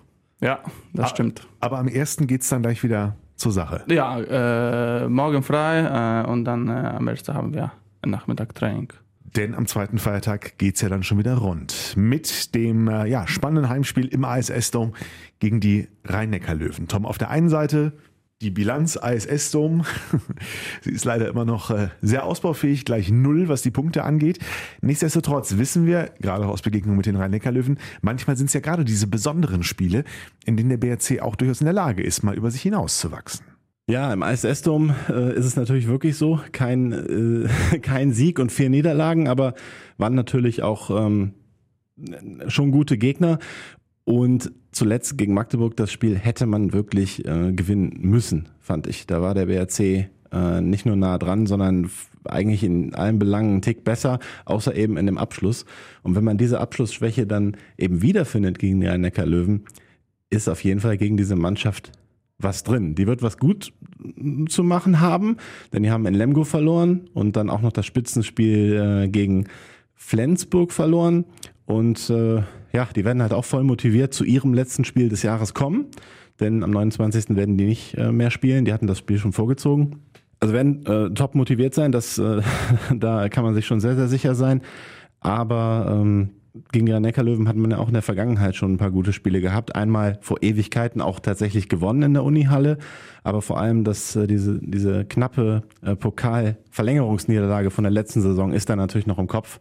Ja, 0.41 0.61
das 0.93 1.11
stimmt. 1.11 1.47
Aber 1.61 1.79
am 1.79 1.89
ersten 1.89 2.27
geht 2.27 2.43
es 2.43 2.49
dann 2.49 2.63
gleich 2.63 2.83
wieder 2.83 3.17
zur 3.37 3.53
Sache. 3.53 3.85
Ja, 3.89 4.19
äh, 4.19 5.09
morgen 5.09 5.43
frei 5.43 6.25
äh, 6.25 6.31
und 6.31 6.45
dann 6.45 6.69
äh, 6.69 6.73
am 6.73 7.09
ersten 7.09 7.35
haben 7.35 7.55
wir 7.55 7.73
ein 8.03 8.11
Nachmittagtraining. 8.11 8.93
Denn 9.37 9.55
am 9.55 9.67
zweiten 9.67 9.99
Feiertag 9.99 10.57
geht's 10.57 10.81
ja 10.81 10.89
dann 10.89 11.03
schon 11.03 11.19
wieder 11.19 11.35
rund. 11.35 11.95
Mit 11.95 12.55
dem 12.55 12.89
äh, 12.89 13.07
ja, 13.07 13.27
spannenden 13.27 13.69
Heimspiel 13.69 14.07
im 14.09 14.25
ISS-Dom 14.25 14.95
gegen 15.41 15.61
die 15.61 15.89
Rhein-Neckar-Löwen. 16.05 16.89
Tom, 16.89 17.05
auf 17.05 17.19
der 17.19 17.29
einen 17.29 17.51
Seite 17.51 17.93
die 18.41 18.51
Bilanz 18.51 18.97
ISS-Dom. 18.97 19.85
Sie 20.81 20.91
ist 20.91 21.05
leider 21.05 21.29
immer 21.29 21.45
noch 21.45 21.71
äh, 21.71 21.89
sehr 22.01 22.25
ausbaufähig, 22.25 22.87
gleich 22.87 23.11
null, 23.11 23.49
was 23.49 23.61
die 23.61 23.71
Punkte 23.71 24.05
angeht. 24.05 24.39
Nichtsdestotrotz 24.81 25.59
wissen 25.59 25.85
wir, 25.87 26.13
gerade 26.19 26.47
aus 26.47 26.63
Begegnungen 26.63 26.97
mit 26.97 27.07
den 27.07 27.17
Rhein-Neckar-Löwen, 27.17 27.79
manchmal 28.01 28.39
sind 28.39 28.47
es 28.47 28.55
ja 28.55 28.61
gerade 28.61 28.87
diese 28.87 29.07
besonderen 29.07 29.63
Spiele, 29.63 30.05
in 30.47 30.57
denen 30.57 30.71
der 30.71 30.79
BRC 30.79 31.21
auch 31.21 31.37
durchaus 31.37 31.61
in 31.61 31.67
der 31.67 31.75
Lage 31.75 32.03
ist, 32.03 32.23
mal 32.23 32.35
über 32.35 32.51
sich 32.51 32.63
hinauszuwachsen. 32.63 33.56
Ja, 33.89 34.13
im 34.13 34.23
ISS-Dom 34.23 34.93
äh, 35.09 35.35
ist 35.35 35.45
es 35.45 35.55
natürlich 35.55 35.87
wirklich 35.87 36.17
so. 36.17 36.41
Kein, 36.51 36.93
äh, 36.93 37.79
kein 37.83 38.13
Sieg 38.13 38.41
und 38.41 38.51
vier 38.51 38.69
Niederlagen, 38.69 39.29
aber 39.29 39.55
waren 39.97 40.15
natürlich 40.15 40.63
auch 40.63 40.91
ähm, 40.91 41.35
schon 42.49 42.73
gute 42.73 42.99
Gegner. 42.99 43.39
Und 44.05 44.53
zuletzt 44.73 45.19
gegen 45.19 45.35
Magdeburg 45.35 45.77
das 45.77 45.93
Spiel 45.93 46.17
hätte 46.17 46.47
man 46.47 46.73
wirklich 46.73 47.25
äh, 47.27 47.53
gewinnen 47.53 47.99
müssen, 48.01 48.49
fand 48.61 48.89
ich. 48.89 49.07
Da 49.07 49.23
war 49.23 49.35
der 49.35 49.47
BRC 49.47 50.09
äh, 50.33 50.61
nicht 50.61 50.85
nur 50.85 50.97
nah 50.97 51.17
dran, 51.19 51.47
sondern 51.47 51.89
eigentlich 52.25 52.65
in 52.65 52.93
allen 52.93 53.21
Belangen 53.21 53.53
einen 53.53 53.63
Tick 53.63 53.85
besser, 53.85 54.19
außer 54.47 54.75
eben 54.75 54.97
in 54.97 55.07
dem 55.07 55.17
Abschluss. 55.19 55.65
Und 56.03 56.17
wenn 56.17 56.25
man 56.25 56.39
diese 56.39 56.59
Abschlussschwäche 56.59 57.25
dann 57.25 57.57
eben 57.79 58.03
wiederfindet 58.03 58.59
gegen 58.59 58.81
die 58.81 58.89
Rhein-Neckar 58.89 59.27
Löwen, 59.27 59.65
ist 60.29 60.49
auf 60.49 60.65
jeden 60.65 60.81
Fall 60.81 60.99
gegen 60.99 61.17
diese 61.17 61.37
Mannschaft 61.37 61.93
was 62.39 62.63
drin. 62.63 62.95
Die 62.95 63.07
wird 63.07 63.23
was 63.23 63.39
gut 63.39 63.73
zu 64.49 64.63
machen 64.63 65.01
haben, 65.01 65.37
denn 65.73 65.83
die 65.83 65.91
haben 65.91 66.07
in 66.07 66.15
Lemgo 66.15 66.45
verloren 66.45 67.09
und 67.15 67.37
dann 67.37 67.51
auch 67.51 67.63
noch 67.63 67.73
das 67.73 67.87
Spitzenspiel 67.87 69.05
äh, 69.05 69.09
gegen 69.09 69.47
Flensburg 69.95 70.73
verloren. 70.73 71.25
Und 71.65 72.11
äh, 72.11 72.43
ja, 72.73 72.89
die 72.95 73.05
werden 73.05 73.23
halt 73.23 73.33
auch 73.33 73.45
voll 73.45 73.65
motiviert 73.65 74.13
zu 74.13 74.25
ihrem 74.25 74.55
letzten 74.55 74.85
Spiel 74.85 75.09
des 75.09 75.23
Jahres 75.23 75.55
kommen, 75.55 75.87
denn 76.39 76.63
am 76.63 76.71
29. 76.71 77.37
werden 77.37 77.57
die 77.57 77.65
nicht 77.65 77.95
äh, 77.95 78.13
mehr 78.13 78.31
spielen. 78.31 78.65
Die 78.65 78.73
hatten 78.73 78.87
das 78.87 78.99
Spiel 78.99 79.19
schon 79.19 79.33
vorgezogen. 79.33 80.03
Also 80.39 80.53
werden 80.53 80.85
äh, 80.85 81.11
top 81.15 81.35
motiviert 81.35 81.75
sein, 81.75 81.93
das, 81.93 82.19
äh, 82.19 82.43
da 82.95 83.29
kann 83.31 83.45
man 83.45 83.55
sich 83.55 83.67
schon 83.67 83.81
sehr, 83.81 83.97
sehr 83.97 84.09
sicher 84.09 84.35
sein. 84.35 84.61
Aber 85.21 85.89
ähm, 85.91 86.31
gegen 86.73 86.87
die 86.87 86.93
Rhein-Neckar-Löwen 86.93 87.49
hat 87.49 87.57
man 87.57 87.71
ja 87.71 87.79
auch 87.79 87.89
in 87.89 87.95
der 87.95 88.03
Vergangenheit 88.03 88.57
schon 88.57 88.75
ein 88.75 88.79
paar 88.79 88.91
gute 88.91 89.13
Spiele 89.13 89.41
gehabt. 89.41 89.75
Einmal 89.75 90.19
vor 90.21 90.43
Ewigkeiten 90.43 91.01
auch 91.01 91.21
tatsächlich 91.21 91.69
gewonnen 91.69 92.03
in 92.03 92.15
der 92.15 92.25
Unihalle, 92.25 92.79
aber 93.23 93.43
vor 93.43 93.59
allem 93.59 93.85
dass 93.85 94.17
äh, 94.17 94.27
diese, 94.27 94.59
diese 94.61 95.05
knappe 95.05 95.63
äh, 95.83 95.97
Pokal-Verlängerungsniederlage 95.97 97.71
von 97.71 97.85
der 97.85 97.91
letzten 97.91 98.23
Saison 98.23 98.53
ist 98.53 98.69
da 98.69 98.77
natürlich 98.77 99.07
noch 99.07 99.19
im 99.19 99.27
Kopf, 99.27 99.61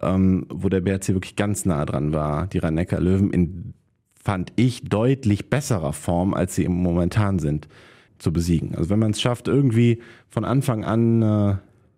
ähm, 0.00 0.46
wo 0.48 0.68
der 0.68 0.80
BRC 0.80 1.08
wirklich 1.08 1.36
ganz 1.36 1.64
nah 1.64 1.84
dran 1.84 2.12
war. 2.12 2.46
Die 2.46 2.58
Rhein-Neckar-Löwen 2.58 3.30
in, 3.30 3.74
fand 4.22 4.52
ich, 4.56 4.84
deutlich 4.84 5.50
besserer 5.50 5.92
Form, 5.92 6.34
als 6.34 6.54
sie 6.54 6.64
im 6.64 6.72
momentan 6.72 7.38
sind, 7.38 7.68
zu 8.18 8.32
besiegen. 8.32 8.74
Also 8.74 8.90
wenn 8.90 8.98
man 8.98 9.10
es 9.10 9.20
schafft, 9.20 9.48
irgendwie 9.48 10.00
von 10.28 10.44
Anfang 10.44 10.84
an 10.84 11.22
äh, 11.22 11.56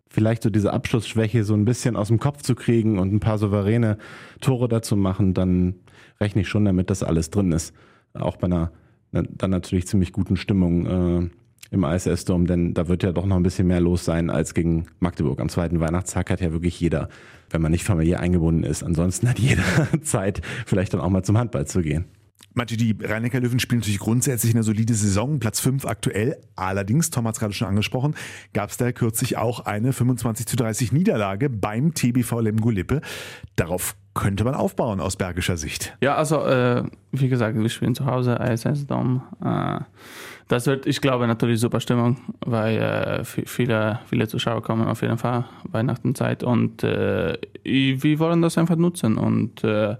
vielleicht 0.08 0.42
so 0.42 0.50
diese 0.50 0.72
Abschlussschwäche 0.72 1.44
so 1.44 1.54
ein 1.54 1.64
bisschen 1.64 1.96
aus 1.96 2.08
dem 2.08 2.18
Kopf 2.18 2.42
zu 2.42 2.54
kriegen 2.54 2.98
und 2.98 3.12
ein 3.12 3.20
paar 3.20 3.38
souveräne 3.38 3.98
Tore 4.40 4.68
dazu 4.68 4.96
machen, 4.96 5.34
dann 5.34 5.74
rechne 6.20 6.42
ich 6.42 6.48
schon 6.48 6.64
damit, 6.64 6.90
dass 6.90 7.02
alles 7.02 7.30
drin 7.30 7.52
ist. 7.52 7.74
Auch 8.14 8.36
bei 8.36 8.46
einer, 8.46 8.72
dann 9.12 9.50
natürlich 9.50 9.86
ziemlich 9.86 10.12
guten 10.12 10.36
Stimmung 10.36 10.86
äh, 10.86 11.28
im 11.70 11.84
ISS-Dom, 11.84 12.46
denn 12.46 12.74
da 12.74 12.88
wird 12.88 13.02
ja 13.02 13.12
doch 13.12 13.26
noch 13.26 13.36
ein 13.36 13.42
bisschen 13.42 13.68
mehr 13.68 13.80
los 13.80 14.04
sein 14.04 14.30
als 14.30 14.54
gegen 14.54 14.86
Magdeburg. 15.00 15.40
Am 15.40 15.50
zweiten 15.50 15.80
Weihnachtstag 15.80 16.30
hat 16.30 16.40
ja 16.40 16.52
wirklich 16.52 16.80
jeder, 16.80 17.08
wenn 17.50 17.60
man 17.60 17.72
nicht 17.72 17.84
familiär 17.84 18.20
eingebunden 18.20 18.64
ist, 18.64 18.82
ansonsten 18.82 19.28
hat 19.28 19.38
jeder 19.38 19.62
Zeit, 20.02 20.40
vielleicht 20.66 20.94
dann 20.94 21.00
auch 21.00 21.10
mal 21.10 21.22
zum 21.22 21.36
Handball 21.36 21.66
zu 21.66 21.82
gehen. 21.82 22.06
Manche, 22.54 22.76
die 22.76 22.96
rhein 23.00 23.22
löwen 23.22 23.60
spielen 23.60 23.80
natürlich 23.80 24.00
grundsätzlich 24.00 24.52
eine 24.52 24.64
solide 24.64 24.94
Saison, 24.94 25.38
Platz 25.38 25.60
5 25.60 25.84
aktuell. 25.84 26.38
Allerdings, 26.56 27.10
Tom 27.10 27.26
hat 27.28 27.34
es 27.34 27.40
gerade 27.40 27.52
schon 27.52 27.68
angesprochen, 27.68 28.14
gab 28.52 28.70
es 28.70 28.76
da 28.76 28.90
kürzlich 28.90 29.36
auch 29.36 29.60
eine 29.60 29.92
25 29.92 30.46
zu 30.46 30.56
30 30.56 30.90
Niederlage 30.90 31.50
beim 31.50 31.94
TBV 31.94 32.40
Lemgo-Lippe. 32.40 33.00
Darauf 33.54 33.94
könnte 34.14 34.42
man 34.42 34.54
aufbauen 34.54 34.98
aus 34.98 35.14
bergischer 35.14 35.56
Sicht. 35.56 35.96
Ja, 36.00 36.16
also 36.16 36.44
äh, 36.44 36.82
wie 37.12 37.28
gesagt, 37.28 37.56
wir 37.56 37.68
spielen 37.68 37.94
zu 37.94 38.06
Hause, 38.06 38.34
ISS 38.34 38.88
Dom. 38.88 39.22
Äh, 39.44 39.80
das 40.48 40.66
wird, 40.66 40.86
ich 40.86 41.00
glaube, 41.00 41.28
natürlich 41.28 41.60
super 41.60 41.78
Stimmung, 41.78 42.16
weil 42.44 42.78
äh, 42.78 43.24
viele, 43.24 44.00
viele 44.08 44.26
Zuschauer 44.26 44.62
kommen 44.62 44.88
auf 44.88 45.02
jeden 45.02 45.18
Fall 45.18 45.44
Weihnachtenzeit 45.70 46.42
und 46.42 46.82
äh, 46.82 47.38
wir 47.62 48.18
wollen 48.18 48.42
das 48.42 48.58
einfach 48.58 48.76
nutzen 48.76 49.18
und 49.18 49.62
äh, 49.62 49.96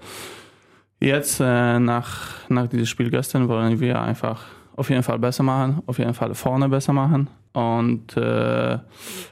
jetzt 1.01 1.41
äh, 1.41 1.79
nach, 1.79 2.49
nach 2.49 2.67
diesem 2.67 2.87
Spiel 2.87 3.11
gestern 3.11 3.49
wollen 3.49 3.81
wir 3.81 4.01
einfach 4.01 4.45
auf 4.77 4.91
jeden 4.91 5.03
Fall 5.03 5.19
besser 5.19 5.43
machen, 5.43 5.83
auf 5.87 5.99
jeden 5.99 6.15
Fall 6.15 6.35
vorne 6.35 6.69
besser 6.69 6.93
machen 6.93 7.29
und 7.53 8.17
äh, 8.17 8.79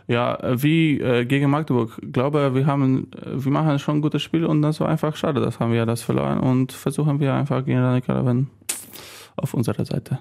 ja, 0.08 0.38
wie 0.62 1.00
äh, 1.00 1.24
gegen 1.24 1.50
Magdeburg, 1.50 2.00
glaube 2.12 2.54
wir 2.54 2.66
haben, 2.66 3.10
wir 3.24 3.52
machen 3.52 3.78
schon 3.78 3.98
ein 3.98 4.02
gutes 4.02 4.22
Spiel 4.22 4.44
und 4.44 4.62
das 4.62 4.80
war 4.80 4.88
einfach 4.88 5.14
schade, 5.16 5.40
das 5.40 5.60
haben 5.60 5.72
wir 5.72 5.86
das 5.86 6.02
verloren 6.02 6.40
und 6.40 6.72
versuchen 6.72 7.20
wir 7.20 7.34
einfach 7.34 7.64
gegen 7.64 7.78
Radikal 7.78 8.46
auf 9.36 9.54
unserer 9.54 9.84
Seite 9.84 10.18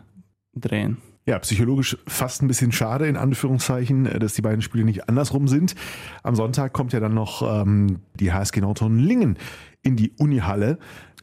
drehen. 0.53 0.97
Ja, 1.27 1.39
psychologisch 1.39 1.97
fast 2.05 2.43
ein 2.43 2.47
bisschen 2.47 2.71
schade, 2.71 3.07
in 3.07 3.17
Anführungszeichen, 3.17 4.05
äh, 4.05 4.19
dass 4.19 4.33
die 4.33 4.43
beiden 4.43 4.61
Spiele 4.61 4.85
nicht 4.85 5.09
andersrum 5.09 5.47
sind. 5.47 5.73
Am 6.21 6.35
Sonntag 6.35 6.73
kommt 6.73 6.93
ja 6.93 6.99
dann 6.99 7.15
noch 7.15 7.41
ähm, 7.41 8.01
die 8.19 8.31
HSG 8.31 8.61
Nordhorn 8.61 8.99
Lingen 8.99 9.37
in 9.81 9.95
die 9.95 10.11
Unihalle. 10.19 10.77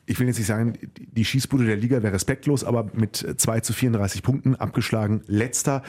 Ich 0.07 0.19
will 0.19 0.27
jetzt 0.27 0.39
nicht 0.39 0.47
sagen, 0.47 0.75
die 0.97 1.25
Schießbude 1.25 1.65
der 1.65 1.77
Liga 1.77 2.03
wäre 2.03 2.13
respektlos, 2.13 2.65
aber 2.65 2.91
mit 2.93 3.17
2 3.37 3.61
zu 3.61 3.73
34 3.73 4.23
Punkten 4.23 4.57
abgeschlagen, 4.57 5.23
letzter, 5.27 5.83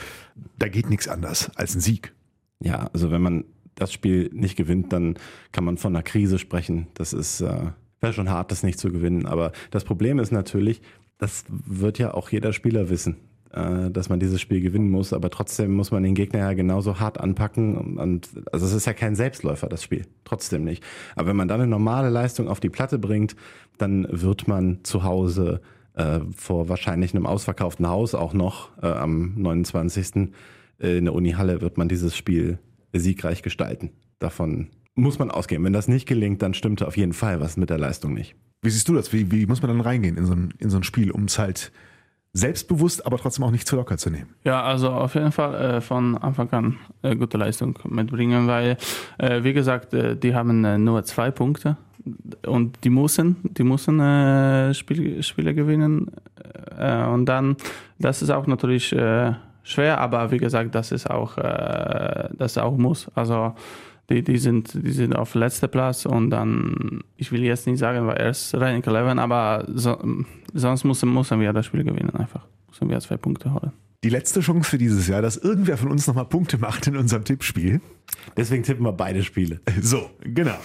da 0.58 0.68
geht 0.68 0.88
nichts 0.88 1.08
anders 1.08 1.50
als 1.56 1.74
ein 1.74 1.80
Sieg. 1.80 2.12
Ja, 2.60 2.88
also 2.92 3.10
wenn 3.10 3.22
man 3.22 3.44
das 3.74 3.92
Spiel 3.92 4.30
nicht 4.32 4.56
gewinnt, 4.56 4.92
dann 4.92 5.16
kann 5.50 5.64
man 5.64 5.78
von 5.78 5.94
einer 5.94 6.04
Krise 6.04 6.38
sprechen. 6.38 6.86
Das 6.94 7.12
ist 7.12 7.40
äh, 7.40 7.72
wäre 8.04 8.12
schon 8.12 8.30
hart, 8.30 8.52
das 8.52 8.62
nicht 8.62 8.78
zu 8.78 8.92
gewinnen. 8.92 9.26
Aber 9.26 9.50
das 9.70 9.84
Problem 9.84 10.20
ist 10.20 10.30
natürlich, 10.30 10.80
das 11.18 11.44
wird 11.48 11.98
ja 11.98 12.14
auch 12.14 12.30
jeder 12.30 12.52
Spieler 12.52 12.88
wissen, 12.88 13.16
dass 13.54 14.08
man 14.08 14.18
dieses 14.18 14.40
Spiel 14.40 14.60
gewinnen 14.60 14.90
muss, 14.90 15.12
aber 15.12 15.30
trotzdem 15.30 15.74
muss 15.74 15.92
man 15.92 16.02
den 16.02 16.14
Gegner 16.14 16.40
ja 16.40 16.52
genauso 16.54 16.98
hart 16.98 17.20
anpacken. 17.20 17.98
Und, 17.98 18.28
also 18.50 18.66
es 18.66 18.72
ist 18.72 18.86
ja 18.86 18.92
kein 18.92 19.14
Selbstläufer, 19.14 19.68
das 19.68 19.82
Spiel. 19.82 20.06
Trotzdem 20.24 20.64
nicht. 20.64 20.82
Aber 21.14 21.28
wenn 21.28 21.36
man 21.36 21.46
dann 21.46 21.60
eine 21.60 21.70
normale 21.70 22.10
Leistung 22.10 22.48
auf 22.48 22.58
die 22.58 22.70
Platte 22.70 22.98
bringt, 22.98 23.36
dann 23.78 24.06
wird 24.10 24.48
man 24.48 24.80
zu 24.82 25.04
Hause 25.04 25.60
äh, 25.94 26.20
vor 26.34 26.68
wahrscheinlich 26.68 27.14
einem 27.14 27.26
ausverkauften 27.26 27.86
Haus 27.88 28.14
auch 28.14 28.34
noch 28.34 28.70
äh, 28.82 28.86
am 28.86 29.34
29. 29.36 30.30
Äh, 30.80 30.98
in 30.98 31.04
der 31.04 31.14
Unihalle 31.14 31.60
wird 31.60 31.78
man 31.78 31.88
dieses 31.88 32.16
Spiel 32.16 32.58
siegreich 32.92 33.42
gestalten. 33.42 33.90
Davon 34.18 34.68
muss 34.94 35.18
man 35.18 35.30
ausgehen. 35.30 35.62
Wenn 35.64 35.72
das 35.72 35.88
nicht 35.88 36.06
gelingt, 36.06 36.42
dann 36.42 36.54
stimmte 36.54 36.86
auf 36.86 36.96
jeden 36.96 37.12
Fall 37.12 37.40
was 37.40 37.56
mit 37.56 37.70
der 37.70 37.78
Leistung 37.78 38.14
nicht. 38.14 38.34
Wie 38.62 38.70
siehst 38.70 38.88
du 38.88 38.94
das? 38.94 39.12
Wie, 39.12 39.30
wie 39.30 39.46
muss 39.46 39.62
man 39.62 39.70
dann 39.70 39.80
reingehen 39.80 40.16
in 40.16 40.26
so 40.26 40.32
ein, 40.32 40.54
in 40.58 40.70
so 40.70 40.76
ein 40.76 40.84
Spiel, 40.84 41.10
um 41.10 41.24
es 41.24 41.38
halt 41.38 41.72
selbstbewusst, 42.34 43.06
aber 43.06 43.16
trotzdem 43.16 43.44
auch 43.44 43.50
nicht 43.52 43.66
zu 43.66 43.76
locker 43.76 43.96
zu 43.96 44.10
nehmen? 44.10 44.34
Ja, 44.42 44.62
also 44.62 44.90
auf 44.90 45.14
jeden 45.14 45.32
Fall 45.32 45.54
äh, 45.54 45.80
von 45.80 46.18
Anfang 46.18 46.50
an 46.50 46.76
äh, 47.02 47.14
gute 47.16 47.38
Leistung 47.38 47.78
mitbringen, 47.88 48.48
weil, 48.48 48.76
äh, 49.18 49.42
wie 49.44 49.52
gesagt, 49.52 49.94
äh, 49.94 50.16
die 50.16 50.34
haben 50.34 50.64
äh, 50.64 50.76
nur 50.76 51.04
zwei 51.04 51.30
Punkte 51.30 51.76
und 52.44 52.84
die 52.84 52.90
müssen, 52.90 53.36
die 53.44 53.62
müssen 53.62 54.00
äh, 54.00 54.74
Spiel, 54.74 55.22
Spiele 55.22 55.54
gewinnen 55.54 56.10
und 56.76 57.26
dann, 57.26 57.56
das 57.98 58.20
ist 58.20 58.30
auch 58.30 58.48
natürlich 58.48 58.88
schwer, 58.88 60.00
aber 60.00 60.30
wie 60.32 60.38
gesagt, 60.38 60.74
das 60.74 60.90
ist 60.90 61.08
auch, 61.08 61.36
das 61.36 62.58
auch 62.58 62.76
muss. 62.76 63.06
Also 63.14 63.54
die, 64.10 64.22
die, 64.22 64.38
sind, 64.38 64.74
die 64.74 64.92
sind 64.92 65.14
auf 65.14 65.34
letzter 65.34 65.68
Platz 65.68 66.06
und 66.06 66.30
dann, 66.30 67.00
ich 67.16 67.32
will 67.32 67.42
jetzt 67.42 67.66
nicht 67.66 67.78
sagen, 67.78 68.06
weil 68.06 68.16
er 68.16 68.30
ist 68.30 68.54
Rhein 68.54 68.82
11, 68.82 69.18
aber 69.18 69.64
so, 69.72 69.96
sonst 70.52 70.84
müssen, 70.84 71.12
müssen 71.12 71.40
wir 71.40 71.52
das 71.52 71.66
Spiel 71.66 71.84
gewinnen 71.84 72.10
einfach. 72.10 72.46
Müssen 72.68 72.90
wir 72.90 73.00
zwei 73.00 73.16
Punkte 73.16 73.52
holen. 73.52 73.72
Die 74.02 74.10
letzte 74.10 74.40
Chance 74.40 74.68
für 74.68 74.76
dieses 74.76 75.08
Jahr, 75.08 75.22
dass 75.22 75.38
irgendwer 75.38 75.78
von 75.78 75.90
uns 75.90 76.06
nochmal 76.06 76.26
Punkte 76.26 76.58
macht 76.58 76.86
in 76.86 76.96
unserem 76.96 77.24
Tippspiel. 77.24 77.80
Deswegen 78.36 78.62
tippen 78.62 78.84
wir 78.84 78.92
beide 78.92 79.22
Spiele. 79.22 79.60
So, 79.80 80.10
genau. 80.20 80.58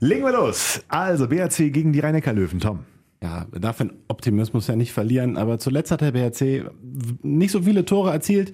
Legen 0.00 0.24
wir 0.24 0.32
los. 0.32 0.82
Also 0.88 1.28
BRC 1.28 1.70
gegen 1.70 1.92
die 1.92 2.00
rhein 2.00 2.14
löwen 2.34 2.60
Tom. 2.60 2.84
Ja, 3.22 3.46
wir 3.50 3.60
darf 3.60 3.78
den 3.78 3.92
Optimismus 4.08 4.66
ja 4.66 4.76
nicht 4.76 4.92
verlieren, 4.92 5.36
aber 5.36 5.58
zuletzt 5.58 5.90
hat 5.90 6.02
der 6.02 6.12
BRC 6.12 6.70
nicht 7.22 7.50
so 7.50 7.62
viele 7.62 7.84
Tore 7.84 8.10
erzielt. 8.12 8.52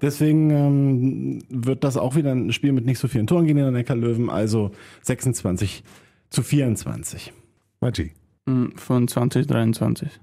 Deswegen 0.00 0.50
ähm, 0.50 1.42
wird 1.48 1.82
das 1.82 1.96
auch 1.96 2.14
wieder 2.14 2.32
ein 2.32 2.52
Spiel 2.52 2.72
mit 2.72 2.84
nicht 2.84 2.98
so 2.98 3.08
vielen 3.08 3.26
Toren 3.26 3.46
gegen 3.46 3.58
den 3.58 3.72
Neckarlöwen, 3.72 4.30
also 4.30 4.70
26 5.02 5.82
zu 6.30 6.42
24. 6.42 7.32
Maggi. 7.80 8.12
25, 8.46 9.46
23. 9.46 10.20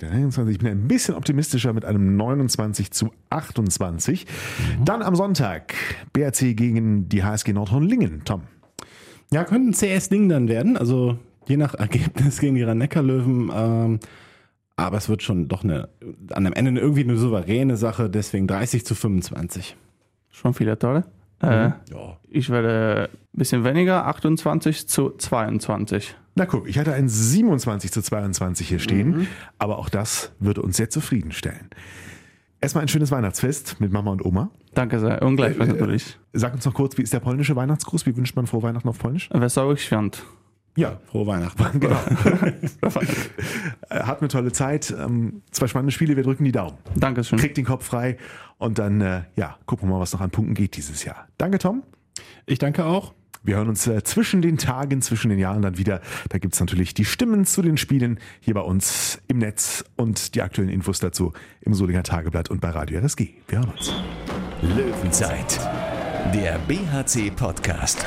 23, 0.00 0.52
Ich 0.52 0.58
bin 0.58 0.68
ein 0.68 0.88
bisschen 0.88 1.14
optimistischer 1.14 1.72
mit 1.72 1.84
einem 1.84 2.16
29 2.16 2.90
zu 2.90 3.10
28. 3.30 4.26
Mhm. 4.26 4.84
Dann 4.84 5.02
am 5.02 5.14
Sonntag 5.14 5.74
BRC 6.12 6.56
gegen 6.56 7.08
die 7.08 7.24
HSG 7.24 7.52
Nordhorn-Lingen. 7.52 8.22
Tom. 8.24 8.42
Ja, 9.32 9.44
könnten 9.44 9.72
CS 9.72 10.10
Lingen 10.10 10.28
dann 10.28 10.48
werden. 10.48 10.76
Also 10.76 11.18
je 11.48 11.56
nach 11.56 11.74
Ergebnis 11.74 12.40
gegen 12.40 12.54
die 12.54 12.62
Rhein-Neckar-Löwen. 12.62 13.50
Ähm, 13.54 14.00
aber 14.76 14.96
es 14.96 15.08
wird 15.08 15.22
schon 15.22 15.48
doch 15.48 15.64
eine, 15.64 15.88
an 16.30 16.44
dem 16.44 16.52
Ende 16.52 16.80
irgendwie 16.80 17.02
eine 17.02 17.16
souveräne 17.16 17.76
Sache, 17.76 18.08
deswegen 18.08 18.46
30 18.46 18.86
zu 18.86 18.94
25. 18.94 19.76
Schon 20.30 20.54
viele 20.54 20.78
Tore. 20.78 21.04
Mhm. 21.42 21.48
Äh, 21.48 21.72
ja. 21.90 22.16
Ich 22.28 22.50
werde 22.50 23.10
ein 23.12 23.38
bisschen 23.38 23.64
weniger, 23.64 24.06
28 24.06 24.88
zu 24.88 25.10
22. 25.10 26.14
Na 26.36 26.46
guck, 26.46 26.68
ich 26.68 26.78
hatte 26.78 26.92
ein 26.92 27.08
27 27.08 27.90
zu 27.90 28.02
22 28.02 28.68
hier 28.68 28.78
stehen, 28.78 29.10
mhm. 29.10 29.26
aber 29.58 29.78
auch 29.78 29.88
das 29.88 30.32
würde 30.38 30.62
uns 30.62 30.76
sehr 30.76 30.90
zufriedenstellen. 30.90 31.70
Erstmal 32.60 32.82
ein 32.82 32.88
schönes 32.88 33.10
Weihnachtsfest 33.10 33.80
mit 33.80 33.92
Mama 33.92 34.12
und 34.12 34.24
Oma. 34.24 34.50
Danke 34.74 35.00
sehr, 35.00 35.22
ungleich 35.22 35.58
äh, 35.58 35.66
natürlich. 35.66 36.18
Sag 36.32 36.54
uns 36.54 36.64
noch 36.64 36.74
kurz, 36.74 36.96
wie 36.98 37.02
ist 37.02 37.12
der 37.12 37.20
polnische 37.20 37.56
Weihnachtsgruß? 37.56 38.06
Wie 38.06 38.16
wünscht 38.16 38.36
man 38.36 38.46
frohe 38.46 38.62
Weihnachten 38.62 38.88
auf 38.88 38.98
Polnisch? 38.98 39.28
Wesołych 39.32 39.80
świąt. 39.80 40.24
Ja, 40.78 41.00
frohe 41.10 41.26
Weihnachten. 41.26 41.80
Genau. 41.80 41.96
Hat 43.90 44.20
eine 44.20 44.28
tolle 44.28 44.52
Zeit. 44.52 44.94
Ähm, 44.96 45.42
zwei 45.50 45.66
spannende 45.66 45.90
Spiele. 45.90 46.14
Wir 46.14 46.22
drücken 46.22 46.44
die 46.44 46.52
Daumen. 46.52 46.78
Dankeschön. 46.94 47.36
Kriegt 47.40 47.56
den 47.56 47.64
Kopf 47.64 47.84
frei 47.84 48.16
und 48.58 48.78
dann, 48.78 49.00
äh, 49.00 49.22
ja, 49.34 49.56
gucken 49.66 49.88
wir 49.88 49.94
mal, 49.94 50.00
was 50.00 50.12
noch 50.12 50.20
an 50.20 50.30
Punkten 50.30 50.54
geht 50.54 50.76
dieses 50.76 51.02
Jahr. 51.02 51.26
Danke, 51.36 51.58
Tom. 51.58 51.82
Ich 52.46 52.60
danke 52.60 52.84
auch. 52.84 53.12
Wir 53.42 53.56
hören 53.56 53.68
uns 53.68 53.88
äh, 53.88 54.04
zwischen 54.04 54.40
den 54.40 54.56
Tagen, 54.56 55.02
zwischen 55.02 55.30
den 55.30 55.40
Jahren 55.40 55.62
dann 55.62 55.78
wieder. 55.78 56.00
Da 56.28 56.38
gibt 56.38 56.54
es 56.54 56.60
natürlich 56.60 56.94
die 56.94 57.04
Stimmen 57.04 57.44
zu 57.44 57.60
den 57.60 57.76
Spielen 57.76 58.20
hier 58.38 58.54
bei 58.54 58.60
uns 58.60 59.20
im 59.26 59.38
Netz 59.38 59.84
und 59.96 60.36
die 60.36 60.42
aktuellen 60.42 60.70
Infos 60.70 61.00
dazu 61.00 61.32
im 61.60 61.74
Solinger 61.74 62.04
Tageblatt 62.04 62.50
und 62.50 62.60
bei 62.60 62.70
Radio 62.70 63.00
RSG. 63.00 63.30
Wir 63.48 63.58
hören 63.58 63.70
uns. 63.70 63.92
Löwenzeit, 64.62 65.58
der 66.32 66.56
BHC-Podcast. 66.68 68.06